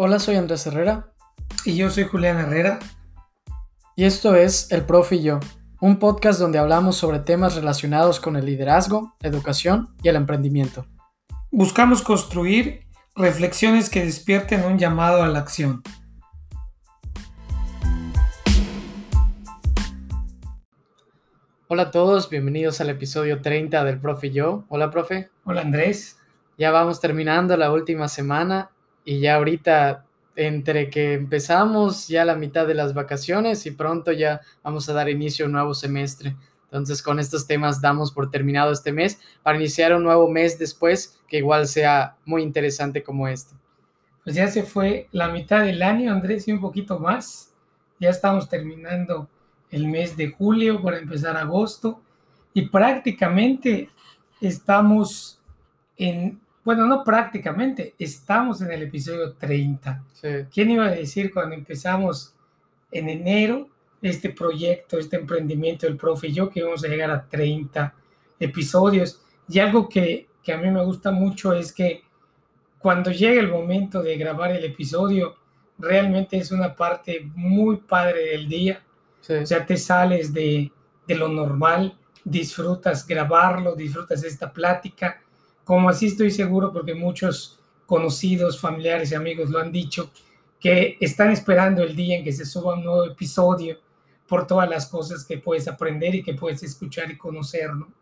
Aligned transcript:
Hola, 0.00 0.20
soy 0.20 0.36
Andrés 0.36 0.64
Herrera. 0.64 1.12
Y 1.64 1.74
yo 1.74 1.90
soy 1.90 2.04
Julián 2.04 2.38
Herrera. 2.38 2.78
Y 3.96 4.04
esto 4.04 4.36
es 4.36 4.70
El 4.70 4.84
Profe 4.84 5.16
y 5.16 5.24
yo, 5.24 5.40
un 5.80 5.98
podcast 5.98 6.38
donde 6.38 6.60
hablamos 6.60 6.94
sobre 6.94 7.18
temas 7.18 7.56
relacionados 7.56 8.20
con 8.20 8.36
el 8.36 8.46
liderazgo, 8.46 9.16
educación 9.22 9.88
y 10.00 10.08
el 10.08 10.14
emprendimiento. 10.14 10.86
Buscamos 11.50 12.02
construir 12.02 12.86
reflexiones 13.16 13.90
que 13.90 14.04
despierten 14.04 14.64
un 14.66 14.78
llamado 14.78 15.24
a 15.24 15.26
la 15.26 15.40
acción. 15.40 15.82
Hola 21.66 21.82
a 21.82 21.90
todos, 21.90 22.30
bienvenidos 22.30 22.80
al 22.80 22.90
episodio 22.90 23.42
30 23.42 23.82
del 23.82 23.98
Profe 23.98 24.28
y 24.28 24.30
yo. 24.30 24.64
Hola, 24.68 24.92
profe. 24.92 25.30
Hola, 25.42 25.62
Andrés. 25.62 26.20
Ya 26.56 26.70
vamos 26.70 27.00
terminando 27.00 27.56
la 27.56 27.72
última 27.72 28.06
semana 28.06 28.70
y 29.08 29.20
ya 29.20 29.36
ahorita 29.36 30.04
entre 30.36 30.90
que 30.90 31.14
empezamos 31.14 32.08
ya 32.08 32.26
la 32.26 32.34
mitad 32.36 32.66
de 32.66 32.74
las 32.74 32.92
vacaciones 32.92 33.64
y 33.64 33.70
pronto 33.70 34.12
ya 34.12 34.42
vamos 34.62 34.86
a 34.86 34.92
dar 34.92 35.08
inicio 35.08 35.46
a 35.46 35.48
un 35.48 35.52
nuevo 35.52 35.72
semestre. 35.72 36.36
Entonces 36.64 37.02
con 37.02 37.18
estos 37.18 37.46
temas 37.46 37.80
damos 37.80 38.12
por 38.12 38.30
terminado 38.30 38.70
este 38.70 38.92
mes 38.92 39.18
para 39.42 39.56
iniciar 39.56 39.94
un 39.94 40.02
nuevo 40.02 40.28
mes 40.28 40.58
después 40.58 41.18
que 41.26 41.38
igual 41.38 41.66
sea 41.68 42.18
muy 42.26 42.42
interesante 42.42 43.02
como 43.02 43.26
este. 43.28 43.56
Pues 44.24 44.36
ya 44.36 44.46
se 44.48 44.62
fue 44.62 45.08
la 45.10 45.30
mitad 45.30 45.64
del 45.64 45.82
año, 45.82 46.12
Andrés, 46.12 46.46
y 46.46 46.52
un 46.52 46.60
poquito 46.60 46.98
más. 46.98 47.54
Ya 47.98 48.10
estamos 48.10 48.46
terminando 48.50 49.26
el 49.70 49.86
mes 49.86 50.18
de 50.18 50.32
julio 50.32 50.82
para 50.82 50.98
empezar 50.98 51.34
agosto 51.38 52.02
y 52.52 52.68
prácticamente 52.68 53.88
estamos 54.42 55.40
en, 55.96 56.38
bueno, 56.64 56.86
no 56.86 57.02
prácticamente, 57.02 57.94
estamos 57.98 58.60
en 58.60 58.72
el 58.72 58.82
episodio 58.82 59.32
30. 59.34 60.04
¿Quién 60.52 60.70
iba 60.70 60.86
a 60.86 60.90
decir 60.90 61.32
cuando 61.32 61.54
empezamos 61.54 62.34
en 62.90 63.08
enero 63.08 63.68
este 64.02 64.30
proyecto, 64.30 64.98
este 64.98 65.16
emprendimiento 65.16 65.86
del 65.86 65.96
profe 65.96 66.28
y 66.28 66.32
yo 66.32 66.50
que 66.50 66.60
íbamos 66.60 66.84
a 66.84 66.88
llegar 66.88 67.10
a 67.10 67.26
30 67.26 67.94
episodios? 68.40 69.22
Y 69.48 69.58
algo 69.60 69.88
que, 69.88 70.28
que 70.42 70.52
a 70.52 70.58
mí 70.58 70.70
me 70.70 70.84
gusta 70.84 71.10
mucho 71.10 71.52
es 71.52 71.72
que 71.72 72.02
cuando 72.78 73.10
llega 73.10 73.40
el 73.40 73.48
momento 73.48 74.02
de 74.02 74.16
grabar 74.16 74.50
el 74.52 74.64
episodio, 74.64 75.36
realmente 75.78 76.36
es 76.36 76.52
una 76.52 76.74
parte 76.74 77.30
muy 77.34 77.78
padre 77.78 78.30
del 78.30 78.48
día 78.48 78.82
o 79.20 79.46
sea, 79.46 79.66
te 79.66 79.76
sales 79.76 80.32
de, 80.32 80.72
de 81.06 81.14
lo 81.14 81.28
normal, 81.28 81.98
disfrutas 82.24 83.06
grabarlo, 83.06 83.74
disfrutas 83.74 84.24
esta 84.24 84.52
plática. 84.52 85.20
Como 85.68 85.90
así 85.90 86.06
estoy 86.06 86.30
seguro, 86.30 86.72
porque 86.72 86.94
muchos 86.94 87.60
conocidos, 87.84 88.58
familiares 88.58 89.12
y 89.12 89.14
amigos 89.14 89.50
lo 89.50 89.58
han 89.58 89.70
dicho, 89.70 90.10
que 90.58 90.96
están 90.98 91.30
esperando 91.30 91.82
el 91.82 91.94
día 91.94 92.16
en 92.16 92.24
que 92.24 92.32
se 92.32 92.46
suba 92.46 92.72
un 92.72 92.84
nuevo 92.84 93.04
episodio 93.04 93.76
por 94.26 94.46
todas 94.46 94.66
las 94.70 94.86
cosas 94.86 95.26
que 95.26 95.36
puedes 95.36 95.68
aprender 95.68 96.14
y 96.14 96.22
que 96.22 96.32
puedes 96.32 96.62
escuchar 96.62 97.10
y 97.10 97.18
conocer, 97.18 97.74
¿no? 97.74 97.92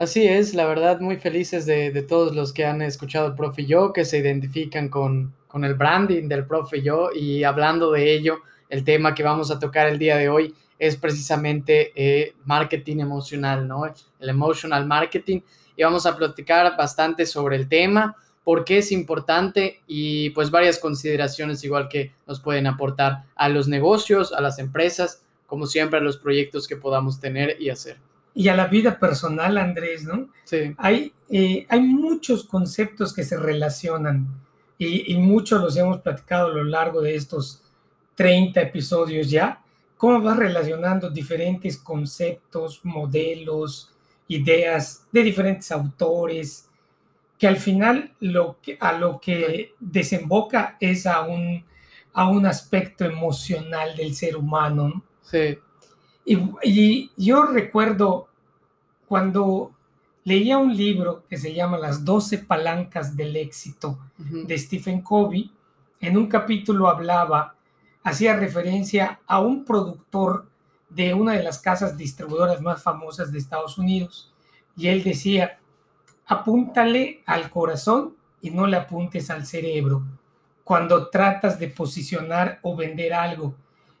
Así 0.00 0.26
es, 0.26 0.52
la 0.52 0.66
verdad, 0.66 0.98
muy 0.98 1.18
felices 1.18 1.66
de, 1.66 2.02
todos 2.02 2.34
los 2.34 2.52
que 2.52 2.64
han 2.64 2.82
escuchado 2.82 3.28
el 3.28 3.36
profe 3.36 3.64
yo, 3.64 3.92
que 3.92 4.04
se 4.04 4.18
identifican 4.18 4.88
con, 4.88 5.32
con 5.46 5.64
el 5.64 5.74
branding 5.74 6.26
del 6.26 6.46
profe 6.46 6.78
y 6.78 6.82
yo, 6.82 7.10
y 7.14 7.44
hablando 7.44 7.92
de 7.92 8.12
ello, 8.12 8.40
el 8.68 8.82
tema 8.82 9.14
que 9.14 9.22
vamos 9.22 9.52
a 9.52 9.60
tocar 9.60 9.86
el 9.86 10.00
día 10.00 10.16
de 10.16 10.28
hoy 10.28 10.52
es 10.80 10.96
precisamente 10.96 11.92
eh, 11.94 12.34
marketing 12.44 12.98
emocional, 12.98 13.68
¿no? 13.68 13.84
El 14.18 14.28
emotional 14.28 14.84
marketing. 14.86 15.42
Y 15.80 15.82
vamos 15.82 16.04
a 16.04 16.14
platicar 16.14 16.76
bastante 16.76 17.24
sobre 17.24 17.56
el 17.56 17.66
tema, 17.66 18.14
por 18.44 18.66
qué 18.66 18.76
es 18.76 18.92
importante 18.92 19.80
y 19.86 20.28
pues 20.28 20.50
varias 20.50 20.78
consideraciones 20.78 21.64
igual 21.64 21.88
que 21.88 22.12
nos 22.26 22.38
pueden 22.38 22.66
aportar 22.66 23.24
a 23.34 23.48
los 23.48 23.66
negocios, 23.66 24.34
a 24.34 24.42
las 24.42 24.58
empresas, 24.58 25.22
como 25.46 25.64
siempre 25.64 25.98
a 25.98 26.02
los 26.02 26.18
proyectos 26.18 26.68
que 26.68 26.76
podamos 26.76 27.18
tener 27.18 27.56
y 27.58 27.70
hacer. 27.70 27.96
Y 28.34 28.48
a 28.48 28.56
la 28.56 28.66
vida 28.66 28.98
personal, 28.98 29.56
Andrés, 29.56 30.04
¿no? 30.04 30.28
Sí. 30.44 30.74
Hay, 30.76 31.14
eh, 31.30 31.64
hay 31.70 31.80
muchos 31.80 32.44
conceptos 32.44 33.14
que 33.14 33.24
se 33.24 33.38
relacionan 33.38 34.28
y, 34.76 35.14
y 35.14 35.16
muchos 35.16 35.62
los 35.62 35.78
hemos 35.78 36.02
platicado 36.02 36.48
a 36.48 36.52
lo 36.52 36.64
largo 36.64 37.00
de 37.00 37.14
estos 37.14 37.62
30 38.16 38.60
episodios 38.60 39.30
ya, 39.30 39.62
cómo 39.96 40.20
vas 40.20 40.36
relacionando 40.36 41.08
diferentes 41.08 41.78
conceptos, 41.78 42.80
modelos, 42.82 43.89
ideas 44.30 45.06
de 45.10 45.24
diferentes 45.24 45.72
autores, 45.72 46.68
que 47.36 47.48
al 47.48 47.56
final 47.56 48.14
lo 48.20 48.58
que, 48.62 48.78
a 48.80 48.92
lo 48.92 49.20
que 49.20 49.74
desemboca 49.80 50.76
es 50.78 51.04
a 51.04 51.22
un, 51.22 51.64
a 52.12 52.28
un 52.28 52.46
aspecto 52.46 53.04
emocional 53.04 53.96
del 53.96 54.14
ser 54.14 54.36
humano. 54.36 55.02
Sí. 55.22 55.58
Y, 56.24 57.10
yo 57.16 57.42
recuerdo 57.46 58.28
cuando 59.08 59.72
leía 60.22 60.58
un 60.58 60.76
libro 60.76 61.24
que 61.28 61.36
se 61.36 61.52
llama 61.52 61.76
Las 61.76 62.04
12 62.04 62.38
palancas 62.38 63.16
del 63.16 63.34
éxito 63.34 63.98
de 64.16 64.56
Stephen 64.56 65.02
Covey, 65.02 65.50
en 66.00 66.16
un 66.16 66.28
capítulo 66.28 66.88
hablaba 66.88 67.56
hacía 68.04 68.36
referencia 68.36 69.20
a 69.26 69.40
un 69.40 69.64
productor 69.64 70.49
de 70.90 71.14
una 71.14 71.32
de 71.32 71.42
las 71.42 71.58
casas 71.58 71.96
distribuidoras 71.96 72.60
más 72.60 72.82
famosas 72.82 73.32
de 73.32 73.38
Estados 73.38 73.78
Unidos. 73.78 74.32
Y 74.76 74.88
él 74.88 75.02
decía, 75.02 75.58
apúntale 76.26 77.22
al 77.26 77.50
corazón 77.50 78.14
y 78.42 78.50
no 78.50 78.66
le 78.66 78.76
apuntes 78.76 79.30
al 79.30 79.46
cerebro 79.46 80.04
cuando 80.64 81.08
tratas 81.08 81.58
de 81.58 81.68
posicionar 81.68 82.60
o 82.62 82.76
vender 82.76 83.12
algo. 83.12 83.54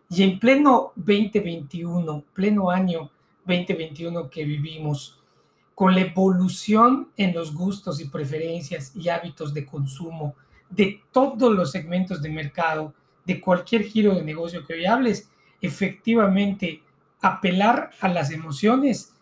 Y 0.08 0.22
en 0.22 0.38
pleno 0.38 0.92
2021, 0.96 2.24
pleno 2.32 2.70
año 2.70 3.10
2021 3.44 4.30
que 4.30 4.44
vivimos, 4.44 5.20
con 5.74 5.94
la 5.94 6.02
evolución 6.02 7.08
en 7.16 7.34
los 7.34 7.54
gustos 7.54 8.00
y 8.00 8.04
preferencias 8.04 8.94
y 8.94 9.08
hábitos 9.08 9.54
de 9.54 9.64
consumo 9.64 10.34
de 10.68 11.02
todos 11.10 11.52
los 11.52 11.72
segmentos 11.72 12.22
de 12.22 12.28
mercado, 12.28 12.94
de 13.24 13.40
cualquier 13.40 13.82
giro 13.82 14.14
de 14.14 14.22
negocio 14.22 14.64
que 14.64 14.74
hoy 14.74 14.86
hables, 14.86 15.28
efectivamente 15.60 16.82
apelar 17.20 17.90
a 18.00 18.08
las 18.08 18.30
emociones 18.30 19.14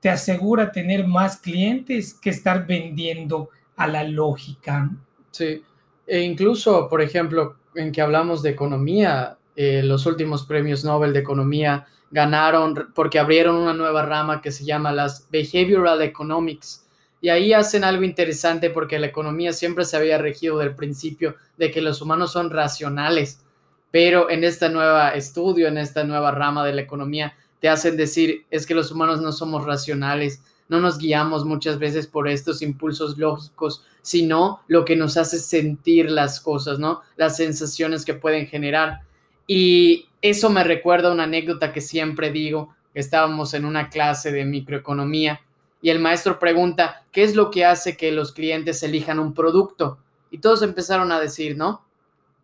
te 0.00 0.08
asegura 0.08 0.72
tener 0.72 1.06
más 1.06 1.38
clientes 1.38 2.14
que 2.14 2.30
estar 2.30 2.66
vendiendo 2.66 3.50
a 3.76 3.86
la 3.86 4.04
lógica. 4.04 4.90
Sí, 5.30 5.62
e 6.06 6.20
incluso, 6.20 6.88
por 6.88 7.02
ejemplo, 7.02 7.56
en 7.74 7.92
que 7.92 8.00
hablamos 8.00 8.42
de 8.42 8.50
economía, 8.50 9.36
eh, 9.54 9.82
los 9.82 10.06
últimos 10.06 10.46
premios 10.46 10.84
Nobel 10.84 11.12
de 11.12 11.20
Economía 11.20 11.86
ganaron 12.10 12.88
porque 12.94 13.18
abrieron 13.18 13.56
una 13.56 13.74
nueva 13.74 14.04
rama 14.04 14.40
que 14.40 14.50
se 14.50 14.64
llama 14.64 14.92
las 14.92 15.28
Behavioral 15.30 16.02
Economics. 16.02 16.86
Y 17.20 17.28
ahí 17.28 17.52
hacen 17.52 17.84
algo 17.84 18.02
interesante 18.02 18.70
porque 18.70 18.98
la 18.98 19.06
economía 19.06 19.52
siempre 19.52 19.84
se 19.84 19.96
había 19.96 20.18
regido 20.18 20.58
del 20.58 20.74
principio 20.74 21.36
de 21.58 21.70
que 21.70 21.82
los 21.82 22.00
humanos 22.00 22.32
son 22.32 22.50
racionales 22.50 23.42
pero 23.90 24.30
en 24.30 24.44
este 24.44 24.68
nuevo 24.68 24.98
estudio, 25.14 25.68
en 25.68 25.78
esta 25.78 26.04
nueva 26.04 26.30
rama 26.30 26.64
de 26.64 26.72
la 26.72 26.82
economía, 26.82 27.34
te 27.60 27.68
hacen 27.68 27.96
decir 27.96 28.46
es 28.50 28.66
que 28.66 28.74
los 28.74 28.90
humanos 28.90 29.20
no 29.20 29.32
somos 29.32 29.64
racionales, 29.64 30.42
no 30.68 30.80
nos 30.80 30.98
guiamos 30.98 31.44
muchas 31.44 31.78
veces 31.78 32.06
por 32.06 32.28
estos 32.28 32.62
impulsos 32.62 33.18
lógicos, 33.18 33.84
sino 34.02 34.60
lo 34.68 34.84
que 34.84 34.96
nos 34.96 35.16
hace 35.16 35.38
sentir 35.38 36.10
las 36.10 36.40
cosas, 36.40 36.78
¿no? 36.78 37.02
Las 37.16 37.36
sensaciones 37.36 38.04
que 38.04 38.14
pueden 38.14 38.46
generar. 38.46 39.00
Y 39.46 40.08
eso 40.22 40.48
me 40.48 40.62
recuerda 40.62 41.12
una 41.12 41.24
anécdota 41.24 41.72
que 41.72 41.80
siempre 41.80 42.30
digo, 42.30 42.74
estábamos 42.94 43.52
en 43.54 43.64
una 43.64 43.90
clase 43.90 44.30
de 44.32 44.44
microeconomía 44.44 45.40
y 45.82 45.90
el 45.90 45.98
maestro 45.98 46.38
pregunta, 46.38 47.04
¿qué 47.10 47.22
es 47.22 47.34
lo 47.34 47.50
que 47.50 47.64
hace 47.64 47.96
que 47.96 48.12
los 48.12 48.32
clientes 48.32 48.82
elijan 48.82 49.18
un 49.18 49.32
producto? 49.32 49.98
Y 50.30 50.38
todos 50.38 50.62
empezaron 50.62 51.10
a 51.10 51.20
decir, 51.20 51.56
¿no? 51.56 51.82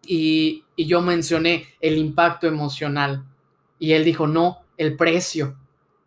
Y, 0.08 0.62
yo 0.76 1.00
mencioné 1.00 1.66
el 1.80 1.96
impacto 1.96 2.46
emocional 2.46 3.24
y 3.78 3.92
él 3.92 4.04
dijo, 4.04 4.26
no, 4.26 4.58
el 4.76 4.96
precio. 4.96 5.56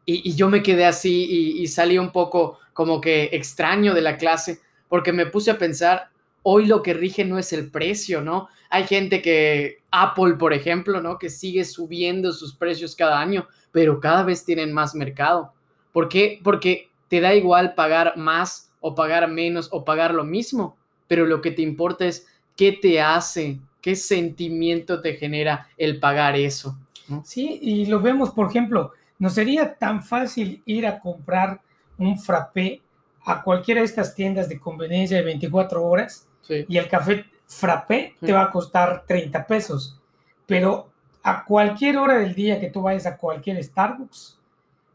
Y, 0.05 0.33
yo 0.35 0.49
me 0.49 0.63
quedé 0.63 0.85
así 0.85 1.59
y, 1.59 1.67
salí 1.67 1.97
un 1.97 2.11
poco 2.11 2.59
como 2.73 3.01
que 3.01 3.29
extraño 3.33 3.93
de 3.93 4.01
la 4.01 4.17
clase 4.17 4.59
porque 4.87 5.13
me 5.13 5.25
puse 5.25 5.51
a 5.51 5.57
pensar, 5.57 6.09
hoy 6.43 6.65
lo 6.65 6.81
que 6.81 6.93
rige 6.93 7.25
no 7.25 7.37
es 7.37 7.53
el 7.53 7.69
precio, 7.69 8.21
¿no? 8.21 8.47
Hay 8.69 8.85
gente 8.85 9.21
que, 9.21 9.81
Apple, 9.91 10.35
por 10.35 10.53
ejemplo, 10.53 11.01
¿no? 11.01 11.17
Que 11.17 11.29
sigue 11.29 11.65
subiendo 11.65 12.31
sus 12.31 12.55
precios 12.55 12.95
cada 12.95 13.19
año, 13.19 13.47
pero 13.71 13.99
cada 13.99 14.23
vez 14.23 14.45
tienen 14.45 14.73
más 14.73 14.95
mercado. 14.95 15.53
¿Por 15.91 16.09
qué? 16.09 16.39
Porque 16.43 16.89
te 17.07 17.21
da 17.21 17.35
igual 17.35 17.73
pagar 17.75 18.17
más 18.17 18.71
o 18.79 18.95
pagar 18.95 19.29
menos 19.29 19.69
o 19.71 19.83
pagar 19.83 20.13
lo 20.13 20.23
mismo, 20.23 20.77
pero 21.07 21.25
lo 21.25 21.41
que 21.41 21.51
te 21.51 21.61
importa 21.61 22.05
es 22.05 22.27
qué 22.55 22.71
te 22.71 23.01
hace 23.01 23.59
qué 23.81 23.95
sentimiento 23.95 25.01
te 25.01 25.15
genera 25.15 25.67
el 25.77 25.99
pagar 25.99 26.35
eso. 26.35 26.77
Sí, 27.23 27.59
y 27.61 27.85
lo 27.87 27.99
vemos, 28.01 28.31
por 28.31 28.49
ejemplo, 28.49 28.93
no 29.17 29.29
sería 29.29 29.75
tan 29.75 30.03
fácil 30.03 30.61
ir 30.65 30.85
a 30.85 30.99
comprar 30.99 31.59
un 31.97 32.19
frappé 32.19 32.81
a 33.25 33.41
cualquiera 33.43 33.81
de 33.81 33.85
estas 33.85 34.15
tiendas 34.15 34.47
de 34.47 34.59
conveniencia 34.59 35.17
de 35.17 35.23
24 35.23 35.83
horas 35.83 36.27
y 36.47 36.77
el 36.77 36.87
café 36.87 37.25
frappé 37.45 38.15
te 38.19 38.31
va 38.31 38.43
a 38.43 38.51
costar 38.51 39.03
30 39.05 39.45
pesos, 39.45 39.99
pero 40.45 40.89
a 41.23 41.43
cualquier 41.43 41.97
hora 41.97 42.17
del 42.17 42.33
día 42.33 42.59
que 42.59 42.69
tú 42.69 42.81
vayas 42.81 43.05
a 43.05 43.17
cualquier 43.17 43.63
Starbucks, 43.63 44.39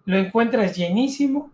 lo 0.06 0.16
encuentras 0.16 0.76
llenísimo 0.76 1.50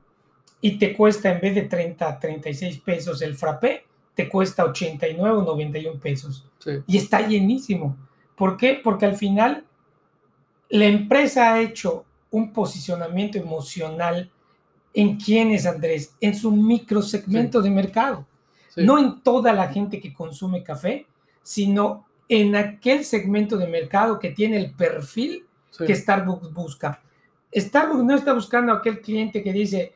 y 0.60 0.78
te 0.78 0.96
cuesta 0.96 1.30
en 1.32 1.40
vez 1.40 1.54
de 1.54 1.62
30 1.62 2.08
a 2.08 2.18
36 2.18 2.78
pesos 2.78 3.22
el 3.22 3.36
frappé, 3.36 3.84
te 4.14 4.28
cuesta 4.28 4.64
89 4.64 5.38
o 5.38 5.42
91 5.42 6.00
pesos. 6.00 6.46
Y 6.86 6.96
está 6.96 7.26
llenísimo. 7.26 7.96
¿Por 8.34 8.56
qué? 8.56 8.80
Porque 8.82 9.06
al 9.06 9.16
final 9.16 9.64
la 10.68 10.86
empresa 10.86 11.52
ha 11.52 11.60
hecho 11.60 12.04
un 12.30 12.52
posicionamiento 12.52 13.38
emocional 13.38 14.30
en 14.94 15.16
quién 15.16 15.50
es 15.50 15.66
Andrés, 15.66 16.14
en 16.20 16.34
su 16.34 16.52
microsegmento 16.52 17.62
de 17.62 17.70
mercado. 17.70 18.26
No 18.76 18.98
en 18.98 19.20
toda 19.20 19.52
la 19.52 19.68
gente 19.68 20.00
que 20.00 20.14
consume 20.14 20.62
café, 20.62 21.06
sino 21.42 22.06
en 22.28 22.54
aquel 22.54 23.04
segmento 23.04 23.56
de 23.56 23.66
mercado 23.66 24.18
que 24.18 24.30
tiene 24.30 24.56
el 24.56 24.72
perfil 24.72 25.46
que 25.76 25.94
Starbucks 25.94 26.52
busca. 26.52 27.02
Starbucks 27.54 28.04
no 28.04 28.14
está 28.14 28.32
buscando 28.32 28.72
a 28.72 28.76
aquel 28.76 29.00
cliente 29.00 29.42
que 29.42 29.52
dice, 29.52 29.94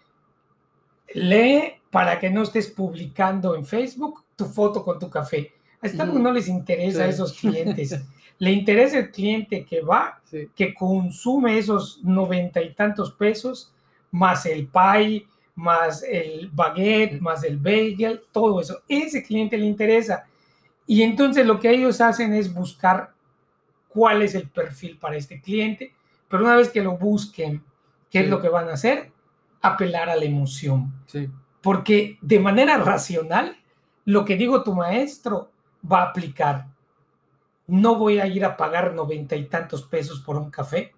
lee 1.15 1.75
para 1.95 2.19
que 2.19 2.29
no 2.29 2.43
estés 2.43 2.67
publicando 2.67 3.55
en 3.55 3.65
Facebook 3.65 4.25
tu 4.35 4.47
foto 4.47 4.85
con 4.85 4.99
tu 4.99 5.09
café. 5.09 5.53
A 5.81 5.89
Starbucks 5.89 6.21
no 6.21 6.33
les 6.33 6.49
interesa 6.49 7.05
a 7.05 7.09
esos 7.09 7.35
clientes. 7.35 8.03
Le 8.41 8.51
interesa 8.51 8.99
el 8.99 9.13
cliente 9.13 9.65
que 9.65 9.81
va, 9.81 10.21
que 10.57 10.75
consume 10.75 11.57
esos 11.57 12.03
noventa 12.03 12.61
y 12.61 12.75
tantos 12.75 13.13
pesos, 13.13 13.73
más 14.11 14.45
el 14.45 14.67
pie, 14.67 15.25
más 15.55 16.03
el 16.03 16.51
baguette, 16.53 17.21
más 17.21 17.45
el 17.45 17.59
bagel, 17.59 18.23
todo 18.33 18.61
eso. 18.61 18.83
Ese 18.89 19.23
cliente 19.23 19.57
le 19.57 19.67
interesa. 19.67 20.27
Y 20.89 21.03
entonces 21.03 21.47
lo 21.47 21.61
que 21.61 21.71
ellos 21.71 22.01
hacen 22.01 22.35
es 22.35 22.53
buscar 22.53 23.13
cuál 23.89 24.23
es 24.23 24.35
el 24.35 24.49
perfil 24.49 24.99
para 24.99 25.17
este 25.17 25.41
cliente, 25.41 25.95
pero 26.27 26.43
una 26.43 26.57
vez 26.57 26.71
que 26.71 26.83
lo 26.83 26.99
busquen, 26.99 27.63
¿qué 28.11 28.23
es 28.23 28.29
lo 28.29 28.43
que 28.43 28.49
van 28.49 28.69
a 28.69 28.73
hacer? 28.73 29.13
Apelar 29.63 30.11
a 30.11 30.17
la 30.17 30.25
emoción. 30.25 30.93
Porque 31.65 32.19
de 32.21 32.39
manera 32.39 32.77
racional, 32.77 33.57
lo 34.05 34.25
que 34.25 34.37
digo 34.37 34.63
tu 34.63 34.75
maestro 34.75 35.51
va 35.91 36.03
a 36.03 36.11
aplicar. 36.11 36.67
No 37.67 37.97
voy 37.97 38.21
a 38.21 38.27
ir 38.27 38.45
a 38.45 38.57
pagar 38.57 38.95
noventa 38.95 39.35
y 39.35 39.47
tantos 39.47 39.83
pesos 39.83 40.21
por 40.21 40.37
un 40.37 40.51
café. 40.51 40.93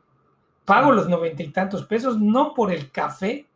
Pago 0.66 0.92
los 0.92 1.08
noventa 1.08 1.42
y 1.42 1.48
tantos 1.48 1.86
pesos 1.86 2.20
no 2.20 2.52
por 2.52 2.72
el 2.72 2.90
café, 2.90 3.46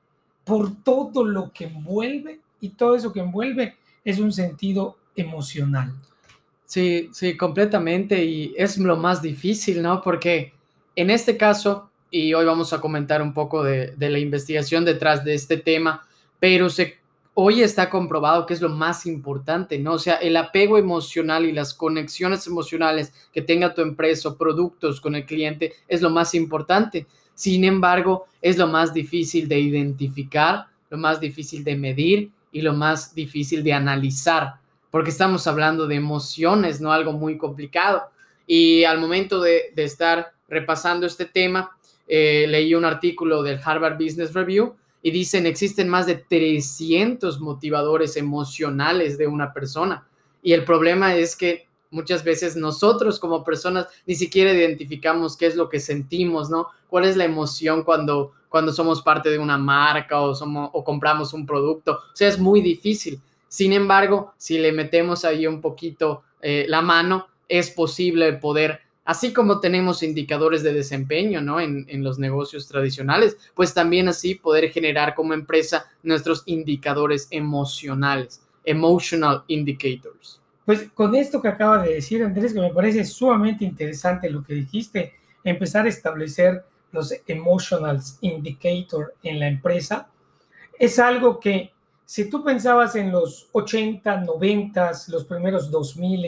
por 0.45 0.83
todo 0.83 1.25
lo 1.25 1.53
que 1.53 1.65
envuelve 1.65 2.41
y 2.61 2.71
todo 2.71 2.95
eso 2.95 3.13
que 3.13 3.21
envuelve 3.21 3.77
es 4.05 4.21
un 4.21 4.33
sentido 4.33 4.97
emocional. 5.17 5.93
Sí, 6.65 7.11
sí, 7.13 7.37
completamente. 7.37 8.25
Y 8.25 8.55
es 8.57 8.79
lo 8.79 8.97
más 8.97 9.21
difícil, 9.21 9.83
¿no? 9.83 10.01
Porque 10.01 10.53
en 10.95 11.11
este 11.11 11.37
caso, 11.37 11.91
y 12.13 12.33
hoy 12.35 12.45
vamos 12.45 12.73
a 12.73 12.81
comentar 12.81 13.21
un 13.21 13.35
poco 13.35 13.65
de, 13.65 13.97
la 13.99 14.19
investigación 14.21 14.85
detrás 14.85 15.25
de 15.25 15.35
este 15.35 15.57
tema, 15.57 16.07
pero 16.39 16.71
se, 16.71 17.00
hoy 17.43 17.63
está 17.63 17.89
comprobado 17.89 18.47
que 18.47 18.55
es 18.55 18.61
lo 18.61 18.69
más 18.69 19.07
importante, 19.07 19.79
¿no? 19.79 19.95
O 19.95 19.99
sea, 19.99 20.17
el 20.17 20.37
apego 20.37 20.79
emocional 20.79 21.45
y 21.45 21.53
las 21.53 21.75
conexiones 21.75 22.47
emocionales 22.47 23.13
que 23.33 23.43
tenga 23.43 23.75
tu 23.75 23.83
empresa 23.83 24.29
o 24.29 24.37
productos 24.37 25.01
con 25.01 25.15
el 25.15 25.27
cliente 25.27 25.73
es 25.89 26.03
lo 26.03 26.11
más 26.11 26.35
importante. 26.35 27.07
Sin 27.35 27.65
embargo, 27.65 28.27
es 28.43 28.59
lo 28.59 28.67
más 28.67 28.93
difícil 28.93 29.49
de 29.49 29.59
identificar, 29.59 30.67
lo 30.91 30.99
más 30.99 31.21
difícil 31.21 31.65
de 31.65 31.77
medir 31.77 32.31
y 32.53 32.61
lo 32.61 32.75
más 32.75 33.15
difícil 33.15 33.63
de 33.65 33.73
analizar 33.73 34.61
porque 34.91 35.11
estamos 35.11 35.47
hablando 35.47 35.87
de 35.87 35.95
emociones, 35.95 36.81
no 36.81 36.93
algo 36.93 37.13
muy 37.13 37.39
complicado. 37.39 38.11
Y 38.47 38.85
al 38.85 38.99
momento 38.99 39.41
de, 39.41 39.73
estar 39.77 40.33
repasando 40.49 41.07
este 41.07 41.27
tema, 41.27 41.71
eh, 42.09 42.47
leí 42.49 42.75
un 42.75 42.85
artículo 42.85 43.43
del 43.43 43.61
Harvard 43.65 43.95
Business 43.95 44.35
Review 44.35 44.75
y 45.03 45.11
dicen 45.11 45.47
existen 45.47 45.89
más 45.89 46.07
de 46.07 46.17
300 46.17 47.41
motivadores 47.41 48.17
emocionales 48.17 49.19
de 49.19 49.27
una 49.27 49.53
persona. 49.53 50.07
Y 50.43 50.53
el 50.53 50.65
problema 50.65 51.15
es 51.15 51.37
que 51.37 51.69
muchas 51.91 52.25
veces 52.25 52.57
nosotros 52.57 53.19
como 53.19 53.45
personas 53.45 53.87
ni 54.07 54.15
siquiera 54.15 54.53
identificamos 54.53 55.37
qué 55.37 55.47
es 55.47 55.57
lo 55.57 55.69
que 55.69 55.81
sentimos, 55.81 56.51
¿no? 56.51 56.69
¿Cuál 56.89 57.05
es 57.05 57.17
la 57.17 57.25
emoción 57.25 57.83
cuando, 57.83 58.33
cuando 58.49 58.73
somos 58.73 59.03
parte 59.03 59.31
de 59.31 59.39
una 59.39 59.59
marca 59.59 60.21
o, 60.21 60.35
somos, 60.35 60.71
o 60.73 60.85
compramos 60.85 61.33
un 61.33 61.47
producto? 61.47 61.93
O 61.93 62.17
sea, 62.17 62.29
es 62.29 62.39
muy 62.39 62.61
difícil. 62.61 63.21
Sin 63.49 63.73
embargo, 63.73 64.33
si 64.37 64.59
le 64.59 64.73
metemos 64.73 65.25
ahí 65.25 65.47
un 65.47 65.61
poquito 65.61 66.23
eh, 66.41 66.67
la 66.69 66.83
mano, 66.83 67.27
es 67.49 67.71
posible 67.71 68.33
poder, 68.35 68.81
así 69.11 69.33
como 69.33 69.59
tenemos 69.59 70.05
indicadores 70.05 70.63
de 70.63 70.73
desempeño 70.73 71.41
¿no? 71.41 71.61
en, 71.61 72.05
los 72.05 72.21
negocios 72.21 72.69
tradicionales, 72.69 73.37
pues 73.57 73.75
también 73.75 74.07
así 74.07 74.37
poder 74.37 74.71
generar 74.71 75.17
como 75.17 75.35
empresa 75.35 75.87
nuestros 76.05 76.45
indicadores 76.47 77.27
emocionales, 77.33 78.41
emotional 78.65 79.43
indicators. 79.49 80.41
Pues 80.65 80.89
con 80.95 81.17
esto 81.17 81.43
que 81.43 81.49
acaba 81.49 81.83
de 81.83 81.95
decir 81.95 82.23
Andrés, 82.23 82.55
que 82.55 82.61
me 82.61 82.71
parece 82.71 83.05
sumamente 83.05 83.65
interesante 83.65 84.31
lo 84.31 84.45
que 84.45 84.55
dijiste, 84.55 85.15
empezar 85.43 85.87
a 85.87 85.89
establecer 85.89 86.65
los 86.93 87.13
emotional 87.27 88.01
indicators 88.21 89.11
en 89.25 89.41
la 89.41 89.49
empresa, 89.49 90.09
es 90.79 91.01
algo 91.01 91.41
que 91.41 91.73
si 92.07 92.31
tú 92.31 92.45
pensabas 92.45 92.95
en 92.95 93.11
los 93.11 93.49
80, 93.51 94.21
90, 94.21 94.93
los 95.09 95.25
primeros 95.25 95.69
2000, 95.69 96.27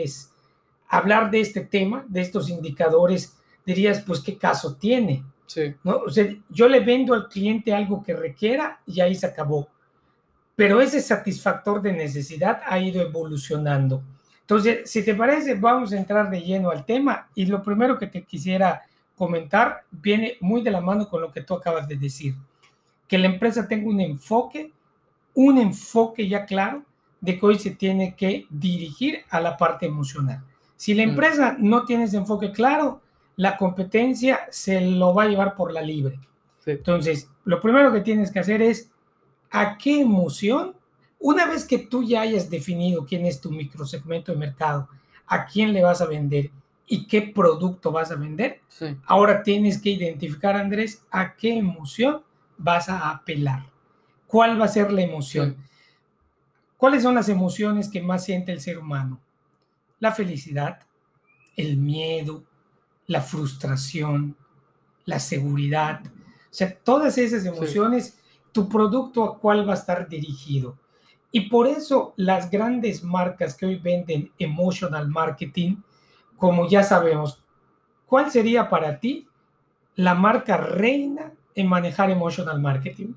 hablar 0.96 1.30
de 1.30 1.40
este 1.40 1.62
tema, 1.62 2.04
de 2.08 2.20
estos 2.20 2.48
indicadores, 2.48 3.36
dirías, 3.66 4.02
pues, 4.02 4.20
¿qué 4.20 4.38
caso 4.38 4.76
tiene? 4.76 5.24
Sí. 5.46 5.74
¿No? 5.82 5.96
O 6.06 6.10
sea, 6.10 6.26
yo 6.48 6.68
le 6.68 6.80
vendo 6.80 7.14
al 7.14 7.28
cliente 7.28 7.74
algo 7.74 8.02
que 8.02 8.14
requiera 8.14 8.80
y 8.86 9.00
ahí 9.00 9.14
se 9.14 9.26
acabó. 9.26 9.68
Pero 10.54 10.80
ese 10.80 11.00
satisfactor 11.00 11.82
de 11.82 11.92
necesidad 11.92 12.60
ha 12.66 12.78
ido 12.78 13.02
evolucionando. 13.02 14.02
Entonces, 14.40 14.90
si 14.90 15.04
te 15.04 15.14
parece, 15.14 15.54
vamos 15.54 15.92
a 15.92 15.98
entrar 15.98 16.30
de 16.30 16.40
lleno 16.40 16.70
al 16.70 16.84
tema 16.84 17.28
y 17.34 17.46
lo 17.46 17.62
primero 17.62 17.98
que 17.98 18.06
te 18.06 18.22
quisiera 18.22 18.82
comentar 19.16 19.84
viene 19.90 20.36
muy 20.40 20.62
de 20.62 20.70
la 20.70 20.80
mano 20.80 21.08
con 21.08 21.20
lo 21.20 21.30
que 21.30 21.42
tú 21.42 21.54
acabas 21.54 21.88
de 21.88 21.96
decir, 21.96 22.34
que 23.08 23.18
la 23.18 23.26
empresa 23.26 23.66
tenga 23.66 23.88
un 23.88 24.00
enfoque 24.00 24.72
un 25.34 25.58
enfoque 25.58 26.28
ya 26.28 26.44
claro 26.44 26.84
de 27.20 27.38
que 27.38 27.46
hoy 27.46 27.58
se 27.58 27.70
tiene 27.70 28.14
que 28.16 28.46
dirigir 28.50 29.24
a 29.30 29.40
la 29.40 29.56
parte 29.56 29.86
emocional. 29.86 30.42
Si 30.82 30.94
la 30.94 31.06
mm. 31.06 31.10
empresa 31.10 31.56
no 31.60 31.84
tiene 31.84 32.02
ese 32.02 32.16
enfoque 32.16 32.50
claro, 32.50 33.02
la 33.36 33.56
competencia 33.56 34.40
se 34.50 34.80
lo 34.80 35.14
va 35.14 35.22
a 35.22 35.28
llevar 35.28 35.54
por 35.54 35.72
la 35.72 35.80
libre. 35.80 36.18
Entonces, 36.66 37.28
lo 37.44 37.60
primero 37.60 37.92
que 37.92 38.00
tienes 38.00 38.32
que 38.32 38.40
hacer 38.40 38.60
es 38.62 38.90
a 39.52 39.78
qué 39.78 40.00
emoción, 40.00 40.74
una 41.20 41.46
vez 41.46 41.66
que 41.66 41.78
tú 41.78 42.02
ya 42.02 42.22
hayas 42.22 42.50
definido 42.50 43.06
quién 43.06 43.26
es 43.26 43.40
tu 43.40 43.52
microsegmento 43.52 44.32
de 44.32 44.38
mercado, 44.38 44.88
a 45.28 45.46
quién 45.46 45.72
le 45.72 45.84
vas 45.84 46.00
a 46.00 46.06
vender 46.06 46.50
y 46.88 47.06
qué 47.06 47.22
producto 47.22 47.92
vas 47.92 48.10
a 48.10 48.16
vender, 48.16 48.60
ahora 49.06 49.44
tienes 49.44 49.80
que 49.80 49.90
identificar, 49.90 50.56
Andrés, 50.56 51.04
a 51.12 51.36
qué 51.36 51.58
emoción 51.58 52.22
vas 52.58 52.88
a 52.88 53.08
apelar. 53.08 53.66
¿Cuál 54.26 54.60
va 54.60 54.64
a 54.64 54.68
ser 54.68 54.92
la 54.92 55.02
emoción? 55.02 55.58
¿Cuáles 56.76 57.04
son 57.04 57.14
las 57.14 57.28
emociones 57.28 57.88
que 57.88 58.02
más 58.02 58.24
siente 58.24 58.50
el 58.50 58.60
ser 58.60 58.78
humano? 58.78 59.20
La 60.02 60.10
felicidad, 60.10 60.80
el 61.56 61.76
miedo, 61.76 62.42
la 63.06 63.20
frustración, 63.20 64.36
la 65.04 65.20
seguridad. 65.20 66.02
O 66.04 66.10
sea, 66.50 66.76
todas 66.76 67.18
esas 67.18 67.44
emociones, 67.44 68.18
tu 68.50 68.68
producto 68.68 69.22
a 69.22 69.38
cuál 69.38 69.66
va 69.66 69.74
a 69.74 69.76
estar 69.76 70.08
dirigido. 70.08 70.76
Y 71.30 71.48
por 71.48 71.68
eso 71.68 72.14
las 72.16 72.50
grandes 72.50 73.04
marcas 73.04 73.54
que 73.54 73.66
hoy 73.66 73.76
venden 73.76 74.32
emotional 74.40 75.08
marketing, 75.08 75.76
como 76.36 76.68
ya 76.68 76.82
sabemos, 76.82 77.38
¿cuál 78.06 78.30
sería 78.32 78.68
para 78.68 78.98
ti 78.98 79.28
la 79.94 80.14
marca 80.16 80.56
reina 80.56 81.32
en 81.54 81.68
manejar 81.68 82.10
emotional 82.10 82.60
marketing? 82.60 83.14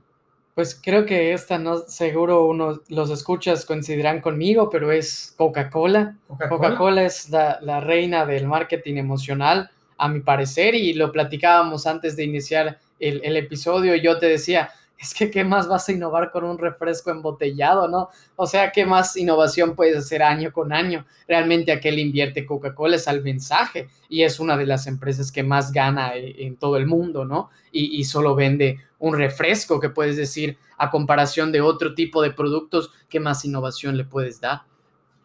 Pues 0.55 0.79
creo 0.81 1.05
que 1.05 1.33
esta 1.33 1.59
no, 1.59 1.79
seguro 1.79 2.45
uno 2.45 2.81
los 2.87 3.09
escuchas 3.09 3.65
coincidirán 3.65 4.21
conmigo, 4.21 4.69
pero 4.69 4.89
es 4.93 5.33
Coca-Cola. 5.37 6.15
Coca-Cola 6.49 7.03
es 7.03 7.29
la, 7.29 7.59
la, 7.61 7.81
reina 7.81 8.25
del 8.25 8.47
marketing 8.47 8.95
emocional, 8.95 9.69
a 9.97 10.07
mi 10.07 10.21
parecer, 10.21 10.73
y 10.73 10.93
lo 10.93 11.11
platicábamos 11.11 11.85
antes 11.85 12.15
de 12.15 12.23
iniciar 12.23 12.79
el, 13.01 13.19
el 13.25 13.35
episodio. 13.35 13.95
Y 13.95 14.01
yo 14.01 14.17
te 14.17 14.27
decía, 14.27 14.69
es 14.97 15.13
que 15.13 15.29
qué 15.29 15.43
más 15.43 15.67
vas 15.67 15.89
a 15.89 15.91
innovar 15.91 16.31
con 16.31 16.45
un 16.45 16.57
refresco 16.57 17.11
embotellado, 17.11 17.89
¿no? 17.89 18.09
O 18.37 18.47
sea, 18.47 18.71
qué 18.71 18.85
más 18.85 19.17
innovación 19.17 19.75
puedes 19.75 19.97
hacer 19.97 20.23
año 20.23 20.53
con 20.53 20.71
año. 20.71 21.05
Realmente 21.27 21.73
aquel 21.73 21.99
invierte 21.99 22.45
Coca-Cola 22.45 22.95
es 22.95 23.09
al 23.09 23.21
mensaje 23.21 23.89
y 24.07 24.23
es 24.23 24.39
una 24.39 24.55
de 24.55 24.65
las 24.65 24.87
empresas 24.87 25.33
que 25.33 25.43
más 25.43 25.73
gana 25.73 26.15
e, 26.15 26.45
en 26.45 26.55
todo 26.55 26.77
el 26.77 26.85
mundo, 26.85 27.25
¿no? 27.25 27.49
Y, 27.73 27.99
y 27.99 28.05
solo 28.05 28.35
vende 28.35 28.79
un 29.05 29.15
refresco 29.15 29.79
que 29.79 29.89
puedes 29.89 30.17
decir 30.17 30.57
a 30.79 30.89
comparación 30.89 31.51
de 31.51 31.61
otro 31.61 31.93
tipo 31.93 32.23
de 32.23 32.31
productos, 32.31 32.89
¿qué 33.07 33.19
más 33.19 33.45
innovación 33.45 33.97
le 33.97 34.03
puedes 34.03 34.41
dar? 34.41 34.63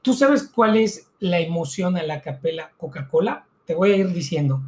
¿Tú 0.02 0.12
sabes 0.12 0.42
cuál 0.42 0.76
es 0.76 1.08
la 1.18 1.40
emoción 1.40 1.96
a 1.96 2.02
la 2.02 2.20
capela 2.20 2.72
Coca-Cola? 2.76 3.46
Te 3.64 3.74
voy 3.74 3.92
a 3.92 3.96
ir 3.96 4.12
diciendo. 4.12 4.60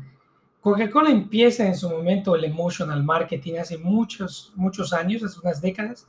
Coca-Cola 0.63 1.11
empieza 1.11 1.67
en 1.67 1.77
su 1.77 1.91
momento 1.91 2.35
el 2.35 2.45
emotional 2.45 3.05
marketing 3.05 3.59
hace 3.59 3.77
muchos, 3.77 4.51
muchos 4.57 4.95
años, 4.95 5.23
hace 5.23 5.41
unas 5.41 5.61
décadas, 5.61 6.09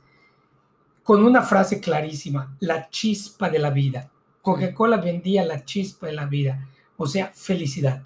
con 1.02 1.22
una 1.26 1.42
frase 1.42 1.80
clarísima, 1.80 2.56
la 2.60 2.88
chispa 2.88 3.50
de 3.50 3.58
la 3.58 3.68
vida. 3.68 4.10
Coca-Cola 4.40 4.96
vendía 4.96 5.44
la 5.44 5.62
chispa 5.66 6.06
de 6.06 6.14
la 6.14 6.24
vida, 6.24 6.70
o 6.96 7.06
sea, 7.06 7.30
felicidad. 7.34 8.02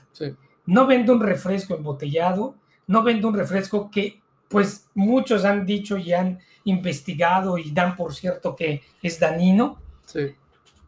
No 0.66 0.88
vende 0.88 1.12
un 1.12 1.20
refresco 1.20 1.76
embotellado, 1.76 2.56
no 2.88 3.04
vende 3.04 3.28
un 3.28 3.34
refresco 3.34 3.92
que 3.92 4.20
pues 4.48 4.88
muchos 4.94 5.44
han 5.44 5.66
dicho 5.66 5.96
y 5.96 6.12
han 6.12 6.38
investigado 6.64 7.58
y 7.58 7.70
dan 7.70 7.96
por 7.96 8.14
cierto 8.14 8.56
que 8.56 8.82
es 9.02 9.20
dañino. 9.20 9.78
Sí. 10.06 10.34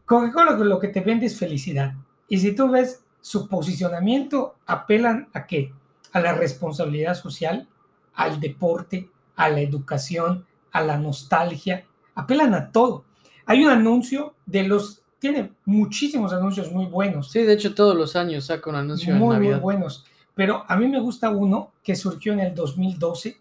Coca-Cola 0.05 0.51
lo 0.51 0.79
que 0.79 0.89
te 0.89 1.01
vende 1.01 1.27
es 1.27 1.37
felicidad. 1.37 1.93
Y 2.27 2.39
si 2.39 2.53
tú 2.53 2.69
ves 2.69 3.03
su 3.21 3.47
posicionamiento, 3.47 4.55
apelan 4.65 5.29
a 5.33 5.45
qué? 5.45 5.73
A 6.11 6.19
la 6.19 6.33
responsabilidad 6.33 7.15
social, 7.15 7.67
al 8.15 8.39
deporte, 8.39 9.09
a 9.35 9.49
la 9.49 9.61
educación, 9.61 10.45
a 10.71 10.81
la 10.81 10.97
nostalgia, 10.97 11.85
apelan 12.15 12.53
a 12.53 12.71
todo. 12.71 13.05
Hay 13.45 13.63
un 13.63 13.71
anuncio 13.71 14.35
de 14.45 14.63
los, 14.63 15.03
tiene 15.19 15.51
muchísimos 15.65 16.33
anuncios 16.33 16.71
muy 16.71 16.85
buenos. 16.85 17.31
Sí, 17.31 17.41
de 17.43 17.53
hecho 17.53 17.73
todos 17.73 17.95
los 17.95 18.15
años 18.15 18.45
saca 18.45 18.69
un 18.69 18.75
anuncio 18.75 19.13
muy, 19.15 19.37
Muy 19.37 19.53
buenos, 19.55 20.05
pero 20.35 20.63
a 20.67 20.75
mí 20.77 20.87
me 20.87 20.99
gusta 20.99 21.29
uno 21.29 21.71
que 21.83 21.95
surgió 21.95 22.33
en 22.33 22.39
el 22.39 22.55
2012 22.55 23.40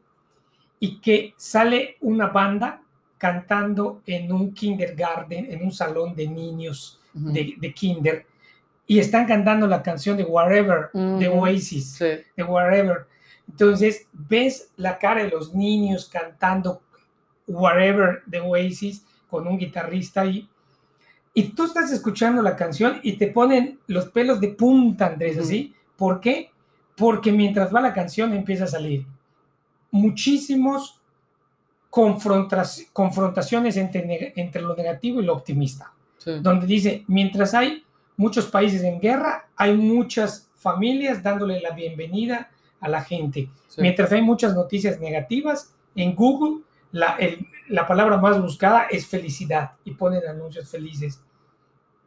y 0.81 0.99
que 0.99 1.35
sale 1.37 1.99
una 2.01 2.29
banda 2.29 2.83
cantando 3.19 4.01
en 4.07 4.33
un 4.33 4.53
kindergarten, 4.55 5.53
en 5.53 5.63
un 5.63 5.71
salón 5.71 6.17
de 6.17 6.27
niños 6.27 6.99
de, 7.13 7.55
de 7.59 7.75
kinder, 7.75 8.27
y 8.87 8.99
están 8.99 9.27
cantando 9.27 9.69
la 9.69 9.83
canción 9.83 10.17
de 10.17 10.25
Whatever, 10.25 10.91
de 10.93 11.29
Oasis, 11.29 11.99
de 11.99 12.43
Whatever. 12.43 13.07
Entonces, 13.49 14.09
ves 14.13 14.73
la 14.77 14.99
cara 14.99 15.23
de 15.23 15.29
los 15.29 15.55
niños 15.55 16.09
cantando 16.09 16.83
Whatever 17.47 18.23
de 18.27 18.41
Oasis 18.41 19.05
con 19.29 19.47
un 19.47 19.59
guitarrista 19.59 20.23
ahí. 20.23 20.49
Y 21.35 21.51
tú 21.51 21.67
estás 21.67 21.93
escuchando 21.93 22.43
la 22.43 22.57
canción 22.57 22.99
y 23.05 23.13
te 23.13 23.29
ponen 23.29 23.79
los 23.87 24.07
pelos 24.07 24.41
de 24.41 24.49
punta, 24.49 25.07
Andrés, 25.07 25.39
así. 25.39 25.73
¿Por 25.97 26.21
qué? 26.21 26.51
Porque 26.97 27.31
mientras 27.31 27.73
va 27.73 27.81
la 27.81 27.95
canción 27.95 28.33
empieza 28.33 28.65
a 28.65 28.69
salir 28.69 29.07
muchísimos 29.91 31.01
confrontaciones 31.91 33.77
entre, 33.77 34.33
entre 34.37 34.63
lo 34.63 34.77
negativo 34.77 35.21
y 35.21 35.25
lo 35.25 35.35
optimista. 35.35 35.93
Donde 36.25 36.67
dice, 36.67 37.05
mientras 37.09 37.55
hay 37.55 37.83
muchos 38.17 38.47
países 38.47 38.83
en 38.83 39.01
guerra, 39.01 39.49
hay 39.57 39.75
muchas 39.77 40.51
familias 40.57 41.23
dándole 41.23 41.61
la 41.61 41.71
bienvenida 41.71 42.51
a 42.81 42.89
la 42.89 43.03
gente. 43.03 43.49
Mientras 43.79 44.13
hay 44.13 44.23
muchas 44.23 44.55
noticias 44.55 45.01
negativas, 45.01 45.75
en 45.95 46.15
Google 46.15 46.63
la, 46.93 47.17
la 47.69 47.87
palabra 47.87 48.19
más 48.19 48.41
buscada 48.41 48.87
es 48.91 49.07
felicidad 49.07 49.73
y 49.85 49.93
ponen 49.93 50.27
anuncios 50.29 50.69
felices. 50.69 51.23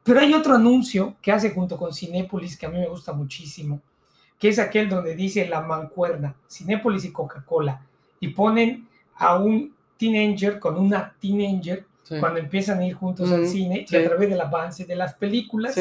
Pero 0.04 0.20
hay 0.20 0.34
otro 0.34 0.56
anuncio 0.56 1.16
que 1.22 1.32
hace 1.32 1.52
junto 1.52 1.78
con 1.78 1.94
Cinépolis 1.94 2.58
que 2.58 2.66
a 2.66 2.70
mí 2.70 2.78
me 2.78 2.90
gusta 2.90 3.13
muchísimo, 3.13 3.82
que 4.44 4.50
es 4.50 4.60
aquel 4.60 4.90
donde 4.90 5.16
dice 5.16 5.48
la 5.48 5.62
mancuerna, 5.62 6.36
Cinépolis 6.52 7.06
y 7.06 7.14
Coca-Cola, 7.14 7.80
y 8.20 8.28
ponen 8.28 8.90
a 9.16 9.38
un 9.38 9.74
teenager 9.96 10.60
con 10.60 10.78
una 10.78 11.16
teenager 11.18 11.86
cuando 12.20 12.42
empiezan 12.42 12.80
a 12.80 12.86
ir 12.86 12.94
juntos 12.94 13.32
al 13.32 13.48
cine 13.48 13.86
y 13.90 13.96
a 13.96 14.04
través 14.04 14.30
del 14.30 14.42
avance 14.42 14.84
de 14.84 14.98
las 14.98 15.14
películas 15.14 15.80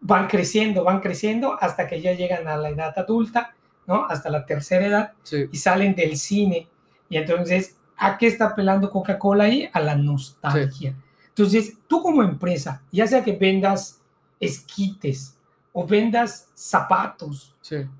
van 0.00 0.26
creciendo, 0.26 0.84
van 0.84 1.00
creciendo 1.00 1.58
hasta 1.60 1.86
que 1.86 2.00
ya 2.00 2.14
llegan 2.14 2.48
a 2.48 2.56
la 2.56 2.70
edad 2.70 2.98
adulta, 2.98 3.54
¿no? 3.86 4.06
Hasta 4.06 4.30
la 4.30 4.46
tercera 4.46 4.86
edad 4.86 5.12
y 5.52 5.58
salen 5.58 5.94
del 5.94 6.16
cine. 6.16 6.68
Y 7.10 7.18
entonces, 7.18 7.76
¿a 7.98 8.16
qué 8.16 8.26
está 8.26 8.46
apelando 8.46 8.90
Coca-Cola 8.90 9.44
ahí? 9.44 9.68
A 9.70 9.80
la 9.80 9.96
nostalgia. 9.96 10.94
Entonces, 11.28 11.74
tú 11.86 12.02
como 12.02 12.22
empresa, 12.22 12.80
ya 12.90 13.06
sea 13.06 13.22
que 13.22 13.32
vendas 13.32 14.00
esquites 14.40 15.35
o 15.76 15.86
vendas 15.86 16.48
zapatos, 16.54 17.54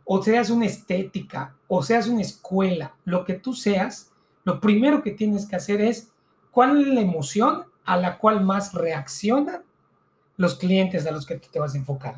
o 0.04 0.22
seas 0.22 0.48
una 0.48 0.64
estética, 0.64 1.54
o 1.68 1.82
seas 1.82 2.06
una 2.06 2.22
escuela, 2.22 2.94
lo 3.04 3.24
que 3.24 3.34
tú 3.34 3.52
seas, 3.52 4.10
lo 4.44 4.60
primero 4.60 5.02
que 5.02 5.10
tienes 5.10 5.44
que 5.46 5.56
hacer 5.56 5.82
es 5.82 6.08
¿Cuál 6.56 6.80
es 6.80 6.86
la 6.86 7.02
emoción 7.02 7.64
a 7.84 7.98
la 7.98 8.16
cual 8.16 8.42
más 8.42 8.72
reaccionan 8.72 9.60
los 10.38 10.54
clientes 10.54 11.06
a 11.06 11.10
los 11.10 11.26
que 11.26 11.36
tú 11.36 11.48
te 11.52 11.58
vas 11.58 11.74
a 11.74 11.76
enfocar? 11.76 12.14